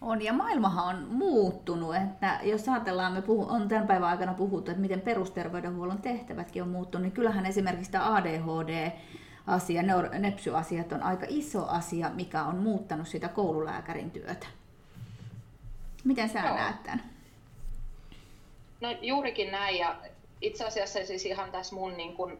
On, 0.01 0.21
ja 0.21 0.33
maailmahan 0.33 0.95
on 0.95 1.07
muuttunut, 1.09 1.95
että 1.95 2.39
jos 2.43 2.69
ajatellaan, 2.69 3.13
me 3.13 3.21
puhu, 3.21 3.45
on 3.49 3.67
tämän 3.67 3.87
päivän 3.87 4.09
aikana 4.09 4.33
puhuttu, 4.33 4.71
että 4.71 4.81
miten 4.81 5.01
perusterveydenhuollon 5.01 6.01
tehtävätkin 6.01 6.63
on 6.63 6.69
muuttunut, 6.69 7.03
niin 7.03 7.11
kyllähän 7.11 7.45
esimerkiksi 7.45 7.91
tämä 7.91 8.15
ADHD, 8.15 8.91
asia, 9.47 9.83
nepsyasiat 10.19 10.91
on 10.91 11.03
aika 11.03 11.25
iso 11.29 11.67
asia, 11.67 12.09
mikä 12.09 12.43
on 12.43 12.55
muuttanut 12.55 13.07
sitä 13.07 13.27
koululääkärin 13.27 14.11
työtä. 14.11 14.47
Miten 16.03 16.29
sä 16.29 16.39
Joo. 16.39 16.55
näet 16.55 16.83
tämän? 16.83 17.03
No 18.81 18.91
juurikin 19.01 19.51
näin, 19.51 19.77
ja 19.77 19.95
itse 20.41 20.65
asiassa 20.65 21.05
siis 21.05 21.25
ihan 21.25 21.51
tässä 21.51 21.75
mun 21.75 21.97
niin 21.97 22.13
kun, 22.13 22.37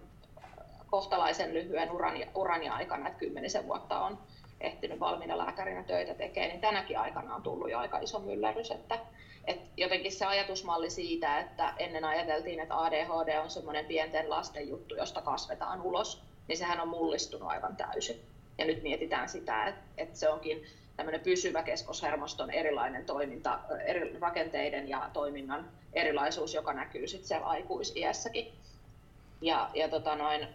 kohtalaisen 0.90 1.54
lyhyen 1.54 1.92
urani, 1.92 2.30
urani 2.36 2.70
aikana, 2.70 3.08
että 3.08 3.20
kymmenisen 3.20 3.68
vuotta 3.68 4.00
on 4.00 4.18
ehtinyt 4.62 5.00
valmiina 5.00 5.38
lääkärinä 5.38 5.84
töitä 5.84 6.14
tekemään, 6.14 6.50
niin 6.50 6.62
tänäkin 6.62 7.00
aikana 7.00 7.36
on 7.36 7.42
tullut 7.42 7.72
jo 7.72 7.80
aika 7.80 8.00
iso 8.00 8.20
myllerrys, 8.20 8.72
että, 8.72 9.00
että 9.48 9.70
jotenkin 9.78 10.12
se 10.12 10.26
ajatusmalli 10.26 10.90
siitä, 10.90 11.40
että 11.40 11.74
ennen 11.78 12.06
ajateltiin, 12.06 12.60
että 12.60 12.82
ADHD 12.82 13.40
on 13.44 13.50
semmoinen 13.50 13.86
pienten 13.86 14.30
lasten 14.30 14.70
juttu, 14.70 14.96
josta 14.96 15.22
kasvetaan 15.22 15.82
ulos, 15.82 16.24
niin 16.48 16.58
sehän 16.58 16.80
on 16.80 16.88
mullistunut 16.88 17.50
aivan 17.50 17.76
täysin. 17.76 18.22
Ja 18.58 18.66
nyt 18.66 18.84
mietitään 18.84 19.30
sitä, 19.30 19.66
että, 19.66 19.82
että 19.98 20.20
se 20.20 20.30
onkin 20.30 20.66
tämmöinen 20.98 21.22
pysyvä 21.22 21.64
keskoshermoston 21.64 22.52
erilainen 22.52 23.06
toiminta, 23.06 23.60
eri 23.86 24.20
rakenteiden 24.20 24.90
ja 24.90 25.10
toiminnan 25.14 25.70
erilaisuus, 25.94 26.54
joka 26.54 26.74
näkyy 26.74 27.08
sitten 27.08 27.28
siellä 27.28 27.48
aikuisiässäkin. 27.48 28.54
Ja, 29.42 29.70
ja 29.74 29.90
tota 29.90 30.16
noin, 30.16 30.48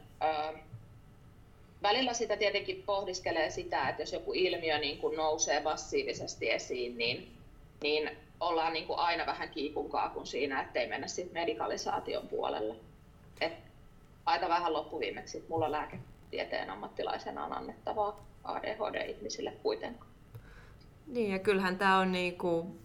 välillä 1.83 2.13
sitä 2.13 2.37
tietenkin 2.37 2.83
pohdiskelee 2.87 3.51
sitä, 3.51 3.89
että 3.89 4.03
jos 4.03 4.13
joku 4.13 4.33
ilmiö 4.33 4.79
niin 4.79 4.99
kuin 4.99 5.17
nousee 5.17 5.63
massiivisesti 5.63 6.51
esiin, 6.51 6.99
niin, 6.99 7.37
niin 7.83 8.11
ollaan 8.41 8.73
niin 8.73 8.87
kuin 8.87 8.99
aina 8.99 9.27
vähän 9.27 9.49
kiikun 9.49 9.91
kaakun 9.91 10.27
siinä, 10.27 10.63
ettei 10.63 10.89
mennä 10.89 11.07
sitten 11.07 11.43
medikalisaation 11.43 12.29
puolelle. 12.29 12.75
Et 13.41 13.53
aika 14.27 14.49
vähän 14.49 14.73
loppuviimeksi 14.73 15.45
mulla 15.49 15.73
lääketieteen 15.73 16.71
ammattilaisena 16.71 17.45
on 17.45 17.53
annettavaa 17.53 18.27
ADHD-ihmisille 18.45 19.53
kuitenkaan. 19.63 20.11
Niin, 21.07 21.31
ja 21.31 21.39
kyllähän 21.39 21.79
tämä 21.79 21.99
on 21.99 22.13
niinku 22.13 22.77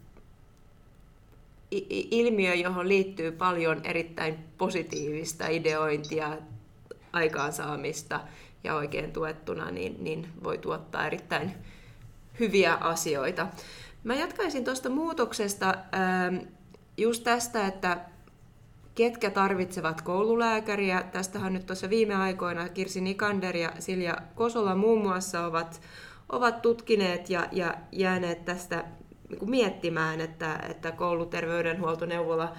ilmiö, 2.10 2.54
johon 2.54 2.88
liittyy 2.88 3.32
paljon 3.32 3.80
erittäin 3.84 4.38
positiivista 4.58 5.46
ideointia, 5.46 6.38
aikaansaamista 7.12 8.20
ja 8.64 8.74
oikein 8.74 9.12
tuettuna, 9.12 9.70
niin, 9.70 10.04
niin 10.04 10.28
voi 10.44 10.58
tuottaa 10.58 11.06
erittäin 11.06 11.54
hyviä 12.40 12.74
asioita. 12.74 13.46
Mä 14.04 14.14
jatkaisin 14.14 14.64
tuosta 14.64 14.88
muutoksesta 14.88 15.66
ähm, 15.94 16.36
just 16.96 17.24
tästä, 17.24 17.66
että 17.66 17.98
ketkä 18.94 19.30
tarvitsevat 19.30 20.02
koululääkäriä. 20.02 21.02
Tästähän 21.02 21.52
nyt 21.52 21.66
tuossa 21.66 21.90
viime 21.90 22.14
aikoina 22.14 22.68
Kirsi 22.68 23.00
Nikander 23.00 23.56
ja 23.56 23.72
Silja 23.78 24.16
Kosola 24.34 24.74
muun 24.74 25.02
muassa 25.02 25.46
ovat, 25.46 25.80
ovat 26.28 26.62
tutkineet 26.62 27.30
ja, 27.30 27.48
ja 27.52 27.74
jääneet 27.92 28.44
tästä 28.44 28.84
niin 29.28 29.50
miettimään, 29.50 30.20
että, 30.20 30.58
että 30.68 30.92
kouluterveydenhuoltoneuvola 30.92 32.52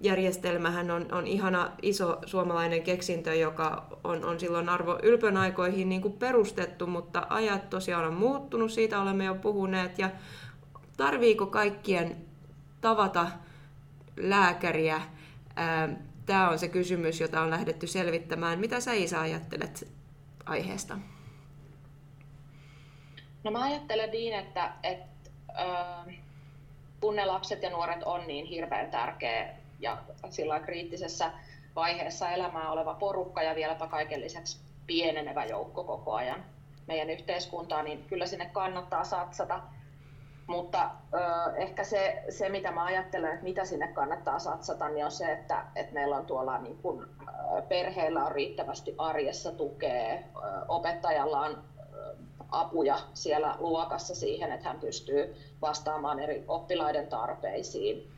järjestelmähän 0.00 0.90
on, 0.90 1.06
on 1.12 1.26
ihana 1.26 1.72
iso 1.82 2.18
suomalainen 2.26 2.82
keksintö, 2.82 3.34
joka 3.34 3.86
on, 4.04 4.24
on 4.24 4.40
silloin 4.40 4.68
arvo 4.68 4.98
ylpön 5.02 5.36
aikoihin 5.36 5.88
niin 5.88 6.02
kuin 6.02 6.14
perustettu, 6.14 6.86
mutta 6.86 7.26
ajat 7.28 7.70
tosiaan 7.70 8.06
on 8.06 8.14
muuttunut, 8.14 8.72
siitä 8.72 9.00
olemme 9.00 9.24
jo 9.24 9.34
puhuneet, 9.34 9.98
ja 9.98 10.10
tarviiko 10.96 11.46
kaikkien 11.46 12.16
tavata 12.80 13.26
lääkäriä? 14.16 15.02
Tämä 16.26 16.48
on 16.48 16.58
se 16.58 16.68
kysymys, 16.68 17.20
jota 17.20 17.40
on 17.40 17.50
lähdetty 17.50 17.86
selvittämään. 17.86 18.58
Mitä 18.58 18.80
sä 18.80 18.92
Isa 18.92 19.20
ajattelet 19.20 19.88
aiheesta? 20.46 20.98
No 23.44 23.50
mä 23.50 23.62
ajattelen 23.62 24.10
niin, 24.10 24.34
että, 24.34 24.72
että 24.82 25.30
äh, 25.58 26.14
kun 27.00 27.16
ne 27.16 27.24
lapset 27.24 27.62
ja 27.62 27.70
nuoret 27.70 28.02
on 28.02 28.26
niin 28.26 28.46
hirveän 28.46 28.90
tärkeä 28.90 29.59
ja 29.80 29.98
sillä 30.30 30.60
kriittisessä 30.60 31.32
vaiheessa 31.76 32.30
elämää 32.30 32.70
oleva 32.70 32.94
porukka 32.94 33.42
ja 33.42 33.54
vieläpä 33.54 33.86
kaiken 33.86 34.20
lisäksi 34.20 34.60
pienenevä 34.86 35.44
joukko 35.44 35.84
koko 35.84 36.14
ajan 36.14 36.44
meidän 36.86 37.10
yhteiskuntaa, 37.10 37.82
niin 37.82 38.04
kyllä 38.04 38.26
sinne 38.26 38.50
kannattaa 38.52 39.04
satsata. 39.04 39.60
Mutta 40.46 40.90
ö, 41.14 41.56
ehkä 41.56 41.84
se, 41.84 42.22
se, 42.28 42.48
mitä 42.48 42.70
mä 42.70 42.84
ajattelen, 42.84 43.32
että 43.32 43.44
mitä 43.44 43.64
sinne 43.64 43.88
kannattaa 43.88 44.38
satsata, 44.38 44.88
niin 44.88 45.04
on 45.04 45.10
se, 45.10 45.32
että, 45.32 45.64
että 45.76 45.94
meillä 45.94 46.16
on 46.16 46.26
tuolla 46.26 46.58
niin 46.58 46.78
kun, 46.78 47.08
perheellä 47.68 48.24
on 48.24 48.32
riittävästi 48.32 48.94
arjessa 48.98 49.52
tukea, 49.52 50.18
opettajalla 50.68 51.40
on 51.40 51.64
apuja 52.50 52.98
siellä 53.14 53.56
luokassa 53.58 54.14
siihen, 54.14 54.52
että 54.52 54.68
hän 54.68 54.80
pystyy 54.80 55.36
vastaamaan 55.62 56.20
eri 56.20 56.44
oppilaiden 56.48 57.06
tarpeisiin 57.06 58.12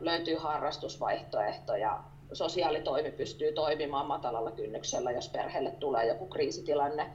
löytyy 0.00 0.36
harrastusvaihtoehtoja, 0.36 2.00
sosiaalitoimi 2.32 3.10
pystyy 3.10 3.52
toimimaan 3.52 4.06
matalalla 4.06 4.50
kynnyksellä, 4.50 5.10
jos 5.10 5.28
perheelle 5.28 5.70
tulee 5.70 6.06
joku 6.06 6.26
kriisitilanne. 6.26 7.10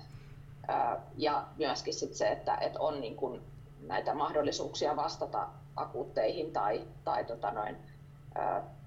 Ja 1.17 1.45
myöskin 1.58 1.93
sit 1.93 2.13
se, 2.13 2.27
että, 2.27 2.58
että 2.62 2.79
on 2.79 3.01
niin 3.01 3.15
kuin 3.15 3.41
näitä 3.88 4.13
mahdollisuuksia 4.13 4.95
vastata 4.95 5.47
akuutteihin 5.75 6.53
tai, 6.53 6.84
tai 7.03 7.25
tota 7.25 7.51
noin, 7.51 7.77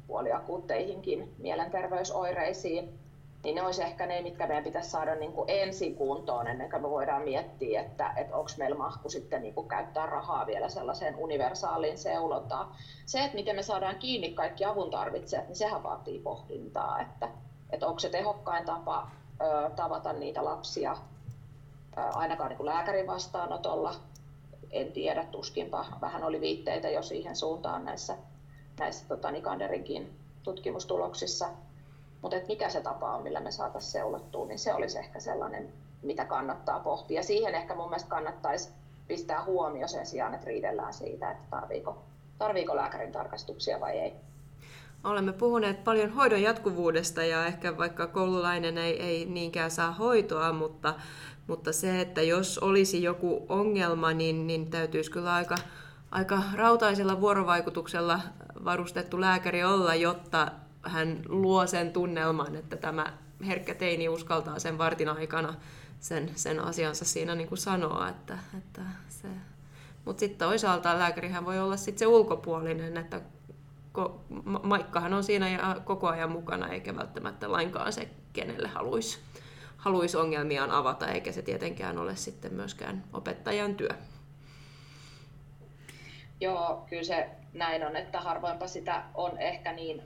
puoliakuutteihinkin 0.06 1.34
mielenterveysoireisiin 1.38 2.97
niin 3.48 3.54
ne 3.54 3.62
olisi 3.62 3.82
ehkä 3.82 4.06
ne, 4.06 4.22
mitkä 4.22 4.46
meidän 4.46 4.64
pitäisi 4.64 4.90
saada 4.90 5.14
niin 5.14 5.32
kuin 5.32 5.50
ensin 5.50 5.94
kuntoon 5.94 6.46
ennen 6.46 6.70
kuin 6.70 6.82
me 6.82 6.90
voidaan 6.90 7.22
miettiä, 7.22 7.80
että, 7.80 8.12
että 8.16 8.36
onko 8.36 8.50
meillä 8.58 8.76
mahku 8.76 9.08
sitten 9.08 9.42
niin 9.42 9.54
kuin 9.54 9.68
käyttää 9.68 10.06
rahaa 10.06 10.46
vielä 10.46 10.68
sellaiseen 10.68 11.16
universaaliin 11.16 11.98
seulontaan. 11.98 12.68
Se, 13.06 13.24
että 13.24 13.34
miten 13.34 13.56
me 13.56 13.62
saadaan 13.62 13.96
kiinni 13.96 14.32
kaikki 14.32 14.64
avun 14.64 14.90
tarvitsijat, 14.90 15.48
niin 15.48 15.56
sehän 15.56 15.82
vaatii 15.82 16.18
pohdintaa, 16.18 17.00
että, 17.00 17.28
että 17.70 17.86
onko 17.86 17.98
se 17.98 18.08
tehokkain 18.08 18.64
tapa 18.64 19.10
ö, 19.40 19.70
tavata 19.70 20.12
niitä 20.12 20.44
lapsia 20.44 20.96
ö, 21.98 22.00
ainakaan 22.00 22.48
niin 22.48 22.56
kuin 22.56 22.66
lääkärin 22.66 23.06
vastaanotolla. 23.06 23.94
En 24.70 24.92
tiedä, 24.92 25.24
tuskinpa 25.24 25.86
vähän 26.00 26.24
oli 26.24 26.40
viitteitä 26.40 26.88
jo 26.88 27.02
siihen 27.02 27.36
suuntaan 27.36 27.84
näissä, 27.84 28.16
näissä 28.78 29.08
tota, 29.08 29.30
Nikanderinkin 29.30 30.18
tutkimustuloksissa 30.42 31.48
mutta 32.22 32.36
mikä 32.48 32.68
se 32.68 32.80
tapa 32.80 33.14
on, 33.14 33.22
millä 33.22 33.40
me 33.40 33.50
saataisiin 33.50 33.92
seulottua, 33.92 34.46
niin 34.46 34.58
se 34.58 34.74
olisi 34.74 34.98
ehkä 34.98 35.20
sellainen, 35.20 35.72
mitä 36.02 36.24
kannattaa 36.24 36.80
pohtia. 36.80 37.22
Siihen 37.22 37.54
ehkä 37.54 37.74
mun 37.74 37.88
mielestä 37.88 38.10
kannattaisi 38.10 38.72
pistää 39.08 39.44
huomio 39.44 39.88
sen 39.88 40.06
sijaan, 40.06 40.34
että 40.34 40.46
riidellään 40.46 40.94
siitä, 40.94 41.30
että 41.30 41.44
tarviiko, 41.50 42.02
tarviiko 42.38 42.76
lääkärin 42.76 43.12
tarkastuksia 43.12 43.80
vai 43.80 43.98
ei. 43.98 44.12
Olemme 45.04 45.32
puhuneet 45.32 45.84
paljon 45.84 46.10
hoidon 46.10 46.42
jatkuvuudesta 46.42 47.24
ja 47.24 47.46
ehkä 47.46 47.78
vaikka 47.78 48.06
koululainen 48.06 48.78
ei, 48.78 49.02
ei 49.02 49.24
niinkään 49.24 49.70
saa 49.70 49.92
hoitoa, 49.92 50.52
mutta, 50.52 50.94
mutta 51.46 51.72
se, 51.72 52.00
että 52.00 52.22
jos 52.22 52.58
olisi 52.58 53.02
joku 53.02 53.46
ongelma, 53.48 54.12
niin, 54.12 54.46
niin 54.46 54.70
täytyisi 54.70 55.10
kyllä 55.10 55.34
aika, 55.34 55.56
aika 56.10 56.42
rautaisella 56.54 57.20
vuorovaikutuksella 57.20 58.20
varustettu 58.64 59.20
lääkäri 59.20 59.64
olla, 59.64 59.94
jotta 59.94 60.48
hän 60.88 61.22
luo 61.28 61.66
sen 61.66 61.92
tunnelman, 61.92 62.56
että 62.56 62.76
tämä 62.76 63.12
herkkä 63.46 63.74
teini 63.74 64.08
uskaltaa 64.08 64.58
sen 64.58 64.78
vartin 64.78 65.08
aikana 65.08 65.54
sen, 66.00 66.30
sen 66.34 66.60
asiansa 66.60 67.04
siinä 67.04 67.34
niin 67.34 67.48
kuin 67.48 67.58
sanoa. 67.58 68.08
Että, 68.08 68.38
että 68.58 68.82
se... 69.08 69.28
Mutta 70.04 70.20
sitten 70.20 70.48
toisaalta 70.48 70.98
lääkärihän 70.98 71.44
voi 71.44 71.60
olla 71.60 71.76
sitten 71.76 71.98
se 71.98 72.06
ulkopuolinen, 72.06 72.96
että 72.96 73.20
ko- 73.98 74.20
Maikkahan 74.62 75.14
on 75.14 75.24
siinä 75.24 75.48
ja 75.48 75.76
koko 75.84 76.08
ajan 76.08 76.30
mukana, 76.30 76.68
eikä 76.68 76.96
välttämättä 76.96 77.52
lainkaan 77.52 77.92
se, 77.92 78.08
kenelle 78.32 78.68
haluaisi 78.68 79.18
haluais 79.78 80.14
ongelmiaan 80.14 80.70
avata, 80.70 81.08
eikä 81.08 81.32
se 81.32 81.42
tietenkään 81.42 81.98
ole 81.98 82.16
sitten 82.16 82.54
myöskään 82.54 83.04
opettajan 83.12 83.74
työ. 83.74 83.90
Joo, 86.40 86.86
kyllä 86.90 87.04
se 87.04 87.28
näin 87.52 87.86
on, 87.86 87.96
että 87.96 88.20
harvoinpa 88.20 88.66
sitä 88.66 89.04
on 89.14 89.38
ehkä 89.38 89.72
niin 89.72 90.02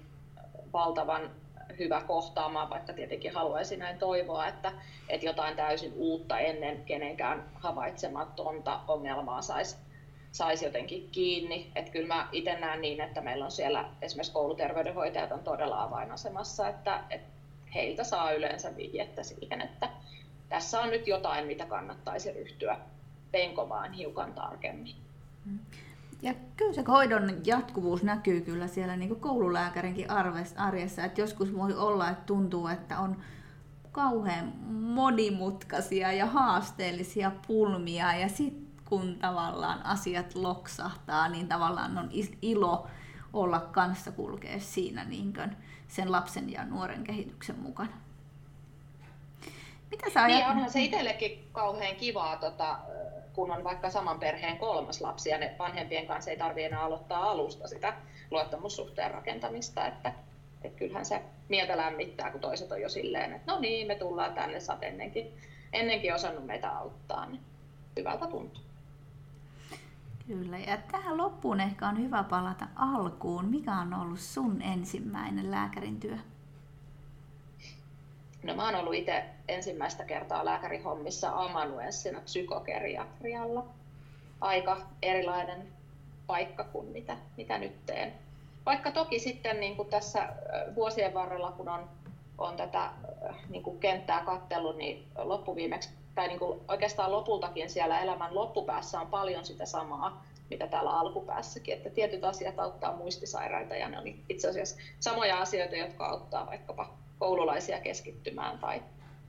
valtavan 0.72 1.30
hyvä 1.78 2.00
kohtaamaan, 2.00 2.70
vaikka 2.70 2.92
tietenkin 2.92 3.34
haluaisin 3.34 3.78
näin 3.78 3.98
toivoa, 3.98 4.46
että, 4.46 4.72
että 5.08 5.26
jotain 5.26 5.56
täysin 5.56 5.92
uutta 5.96 6.38
ennen 6.38 6.84
kenenkään 6.84 7.50
havaitsematonta 7.54 8.80
ongelmaa 8.88 9.42
saisi 9.42 9.76
sais 10.32 10.62
jotenkin 10.62 11.08
kiinni. 11.12 11.72
Että 11.74 11.90
kyllä 11.90 12.14
mä 12.14 12.28
itse 12.32 12.60
näen 12.60 12.80
niin, 12.80 13.00
että 13.00 13.20
meillä 13.20 13.44
on 13.44 13.50
siellä 13.50 13.88
esimerkiksi 14.02 14.32
kouluterveydenhoitajat 14.32 15.32
on 15.32 15.44
todella 15.44 15.82
avainasemassa, 15.82 16.68
että, 16.68 17.00
että 17.10 17.28
heiltä 17.74 18.04
saa 18.04 18.32
yleensä 18.32 18.76
vihjettä 18.76 19.22
siihen, 19.22 19.60
että 19.60 19.88
tässä 20.48 20.80
on 20.80 20.90
nyt 20.90 21.06
jotain, 21.06 21.46
mitä 21.46 21.66
kannattaisi 21.66 22.32
ryhtyä 22.32 22.76
penkomaan 23.30 23.92
hiukan 23.92 24.34
tarkemmin. 24.34 24.96
Ja 26.22 26.34
kyllä 26.56 26.72
se 26.72 26.82
hoidon 26.88 27.40
jatkuvuus 27.44 28.02
näkyy 28.02 28.40
kyllä 28.40 28.66
siellä 28.66 28.96
niin 28.96 29.20
koululääkärinkin 29.20 30.10
arjessa, 30.56 31.04
että 31.04 31.20
joskus 31.20 31.54
voi 31.56 31.74
olla, 31.74 32.10
että 32.10 32.24
tuntuu, 32.26 32.66
että 32.66 32.98
on 32.98 33.16
kauhean 33.92 34.52
monimutkaisia 34.70 36.12
ja 36.12 36.26
haasteellisia 36.26 37.32
pulmia 37.46 38.14
ja 38.14 38.28
sitten 38.28 38.72
kun 38.84 39.18
tavallaan 39.18 39.86
asiat 39.86 40.34
loksahtaa, 40.34 41.28
niin 41.28 41.48
tavallaan 41.48 41.98
on 41.98 42.10
ilo 42.42 42.86
olla 43.32 43.60
kanssa 43.60 44.12
kulkea 44.12 44.60
siinä 44.60 45.04
niin 45.04 45.32
sen 45.88 46.12
lapsen 46.12 46.52
ja 46.52 46.64
nuoren 46.64 47.04
kehityksen 47.04 47.58
mukana. 47.58 47.92
Mitä 49.90 50.10
sä 50.10 50.22
ajat... 50.22 50.38
Niin 50.38 50.50
onhan 50.50 50.70
se 50.70 50.80
itsellekin 50.80 51.48
kauhean 51.52 51.96
kivaa 51.96 52.36
tota, 52.36 52.78
kun 53.34 53.50
on 53.50 53.64
vaikka 53.64 53.90
saman 53.90 54.20
perheen 54.20 54.58
kolmas 54.58 55.00
lapsi 55.00 55.30
ja 55.30 55.38
ne 55.38 55.54
vanhempien 55.58 56.06
kanssa 56.06 56.30
ei 56.30 56.36
tarvitse 56.36 56.66
enää 56.66 56.82
aloittaa 56.82 57.30
alusta 57.30 57.68
sitä 57.68 57.94
luottamussuhteen 58.30 59.10
rakentamista, 59.10 59.86
että, 59.86 60.12
että 60.64 60.78
kyllähän 60.78 61.04
se 61.04 61.22
mieltä 61.48 61.76
lämmittää, 61.76 62.30
kun 62.30 62.40
toiset 62.40 62.72
on 62.72 62.80
jo 62.80 62.88
silleen, 62.88 63.32
että 63.32 63.52
no 63.52 63.60
niin, 63.60 63.86
me 63.86 63.94
tullaan 63.94 64.34
tänne, 64.34 64.60
sä 64.60 64.78
ennenkin, 64.82 65.32
ennenkin 65.72 66.14
osannut 66.14 66.46
meitä 66.46 66.70
auttaa, 66.70 67.26
niin 67.26 67.40
hyvältä 67.96 68.26
tuntuu. 68.26 68.62
Kyllä, 70.26 70.58
ja 70.58 70.76
tähän 70.76 71.16
loppuun 71.16 71.60
ehkä 71.60 71.88
on 71.88 71.98
hyvä 71.98 72.22
palata 72.22 72.66
alkuun. 72.76 73.44
Mikä 73.44 73.72
on 73.72 73.94
ollut 73.94 74.20
sun 74.20 74.62
ensimmäinen 74.62 75.50
lääkärin 75.50 76.00
työ? 76.00 76.18
No 78.42 78.54
mä 78.54 78.64
oon 78.64 78.74
ollut 78.74 78.94
itse 78.94 79.24
ensimmäistä 79.48 80.04
kertaa 80.04 80.44
lääkärihommissa 80.44 81.30
amanuenssina 81.34 82.20
psykogeriatrialla. 82.20 83.66
Aika 84.40 84.76
erilainen 85.02 85.72
paikka 86.26 86.64
kuin 86.64 86.86
mitä, 86.86 87.16
mitä 87.36 87.58
nyt 87.58 87.86
teen. 87.86 88.12
Vaikka 88.66 88.90
toki 88.90 89.18
sitten 89.18 89.60
niin 89.60 89.76
kuin 89.76 89.88
tässä 89.88 90.28
vuosien 90.74 91.14
varrella, 91.14 91.52
kun 91.52 91.68
on, 91.68 91.88
on 92.38 92.56
tätä 92.56 92.90
niin 93.48 93.62
kuin 93.62 93.78
kenttää 93.78 94.24
kattellut, 94.24 94.76
niin 94.76 95.06
loppuviimeksi, 95.16 95.90
tai 96.14 96.28
niin 96.28 96.38
kuin 96.38 96.60
oikeastaan 96.68 97.12
lopultakin 97.12 97.70
siellä 97.70 98.00
elämän 98.00 98.34
loppupäässä 98.34 99.00
on 99.00 99.06
paljon 99.06 99.44
sitä 99.44 99.66
samaa, 99.66 100.24
mitä 100.50 100.66
täällä 100.66 100.90
alkupäässäkin, 100.90 101.74
että 101.74 101.90
tietyt 101.90 102.24
asiat 102.24 102.58
auttaa 102.58 102.96
muistisairaita 102.96 103.76
ja 103.76 103.88
ne 103.88 103.98
on 103.98 104.04
itse 104.28 104.48
asiassa 104.48 104.76
samoja 105.00 105.38
asioita, 105.38 105.76
jotka 105.76 106.06
auttaa 106.06 106.46
vaikkapa 106.46 107.01
koululaisia 107.22 107.80
keskittymään 107.80 108.58
tai, 108.58 108.82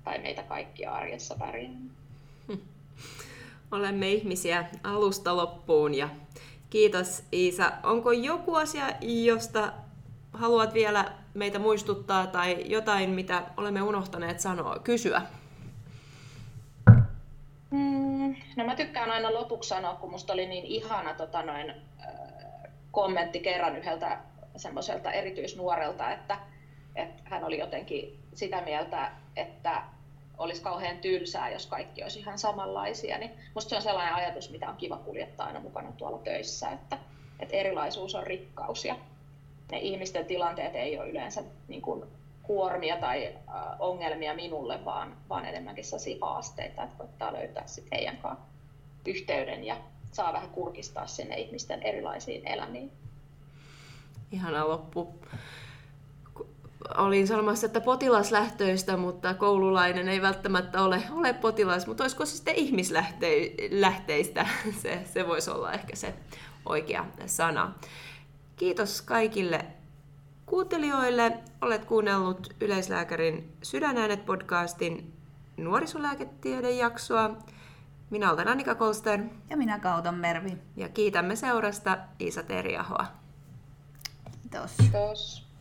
tai 0.03 0.19
meitä 0.19 0.43
kaikkia 0.43 0.91
arjessa 0.91 1.35
pärjäämään. 1.39 1.91
Olemme 3.71 4.11
ihmisiä 4.11 4.65
alusta 4.83 5.37
loppuun 5.37 5.93
ja 5.93 6.09
kiitos 6.69 7.23
Iisa. 7.33 7.71
Onko 7.83 8.11
joku 8.11 8.55
asia, 8.55 8.85
josta 9.01 9.73
haluat 10.33 10.73
vielä 10.73 11.11
meitä 11.33 11.59
muistuttaa 11.59 12.27
tai 12.27 12.63
jotain, 12.65 13.09
mitä 13.09 13.43
olemme 13.57 13.81
unohtaneet 13.81 14.39
sanoa, 14.39 14.79
kysyä? 14.79 15.21
Mm, 17.71 18.35
no 18.55 18.65
mä 18.65 18.75
tykkään 18.75 19.11
aina 19.11 19.33
lopuksi 19.33 19.69
sanoa, 19.69 19.95
kun 19.95 20.11
musta 20.11 20.33
oli 20.33 20.45
niin 20.45 20.65
ihana 20.65 21.13
tota 21.13 21.41
noin, 21.41 21.69
äh, 21.69 21.77
kommentti 22.91 23.39
kerran 23.39 23.77
yhdeltä 23.77 24.17
semmoiselta 24.55 25.11
erityisnuorelta, 25.11 26.11
että, 26.11 26.33
että 26.33 26.52
hän 27.33 27.43
oli 27.43 27.59
jotenkin 27.59 28.19
sitä 28.33 28.61
mieltä, 28.61 29.11
että 29.35 29.83
olisi 30.37 30.61
kauhean 30.61 30.97
tylsää, 30.97 31.49
jos 31.49 31.65
kaikki 31.65 32.03
olisi 32.03 32.19
ihan 32.19 32.39
samanlaisia. 32.39 33.17
Niin 33.17 33.31
musta 33.53 33.69
se 33.69 33.75
on 33.75 33.81
sellainen 33.81 34.15
ajatus, 34.15 34.49
mitä 34.49 34.69
on 34.69 34.77
kiva 34.77 34.97
kuljettaa 34.97 35.47
aina 35.47 35.59
mukana 35.59 35.91
tuolla 35.91 36.17
töissä, 36.17 36.71
että, 36.71 36.97
että 37.39 37.55
erilaisuus 37.55 38.15
on 38.15 38.27
rikkaus 38.27 38.85
ja 38.85 38.95
ne 39.71 39.79
ihmisten 39.79 40.25
tilanteet 40.25 40.75
ei 40.75 40.99
ole 40.99 41.09
yleensä 41.09 41.43
niin 41.67 41.81
kuin 41.81 42.03
kuormia 42.43 42.97
tai 42.97 43.35
ongelmia 43.79 44.33
minulle, 44.33 44.85
vaan, 44.85 45.17
vaan 45.29 45.45
enemmänkin 45.45 45.85
sellaisia 45.85 46.17
haasteita, 46.21 46.83
että 46.83 46.97
koittaa 46.97 47.33
löytää 47.33 47.67
sitten 47.67 47.97
heidän 47.97 48.17
kanssaan 48.17 48.53
yhteyden 49.05 49.63
ja 49.63 49.77
saa 50.11 50.33
vähän 50.33 50.49
kurkistaa 50.49 51.07
sinne 51.07 51.35
ihmisten 51.35 51.83
erilaisiin 51.83 52.47
elämiin. 52.47 52.91
Ihana 54.31 54.67
loppu. 54.67 55.13
Olin 56.97 57.27
sanomassa, 57.27 57.65
että 57.65 57.81
potilaslähtöistä, 57.81 58.97
mutta 58.97 59.33
koululainen 59.33 60.07
ei 60.07 60.21
välttämättä 60.21 60.83
ole, 60.83 61.03
ole 61.11 61.33
potilas, 61.33 61.87
mutta 61.87 62.03
olisiko 62.03 62.25
se 62.25 62.35
sitten 62.35 62.55
ihmislähteistä? 62.55 64.47
Se, 64.81 65.01
se 65.13 65.27
voisi 65.27 65.51
olla 65.51 65.71
ehkä 65.71 65.95
se 65.95 66.13
oikea 66.65 67.05
sana. 67.25 67.73
Kiitos 68.55 69.01
kaikille 69.01 69.65
kuuntelijoille. 70.45 71.37
Olet 71.61 71.85
kuunnellut 71.85 72.53
Yleislääkärin 72.61 73.57
Sydänäänet-podcastin 73.63 75.13
nuorisolääketieteen 75.57 76.77
jaksoa. 76.77 77.37
Minä 78.09 78.31
olen 78.31 78.47
Annika 78.47 78.75
Kolster. 78.75 79.23
Ja 79.49 79.57
minä 79.57 79.79
Kauton 79.79 80.15
Mervi. 80.15 80.57
Ja 80.75 80.89
kiitämme 80.89 81.35
seurasta 81.35 81.97
Iisa 82.21 82.43
Teriahoa. 82.43 83.05
Kiitos. 84.41 84.71
Kiitos. 84.77 85.52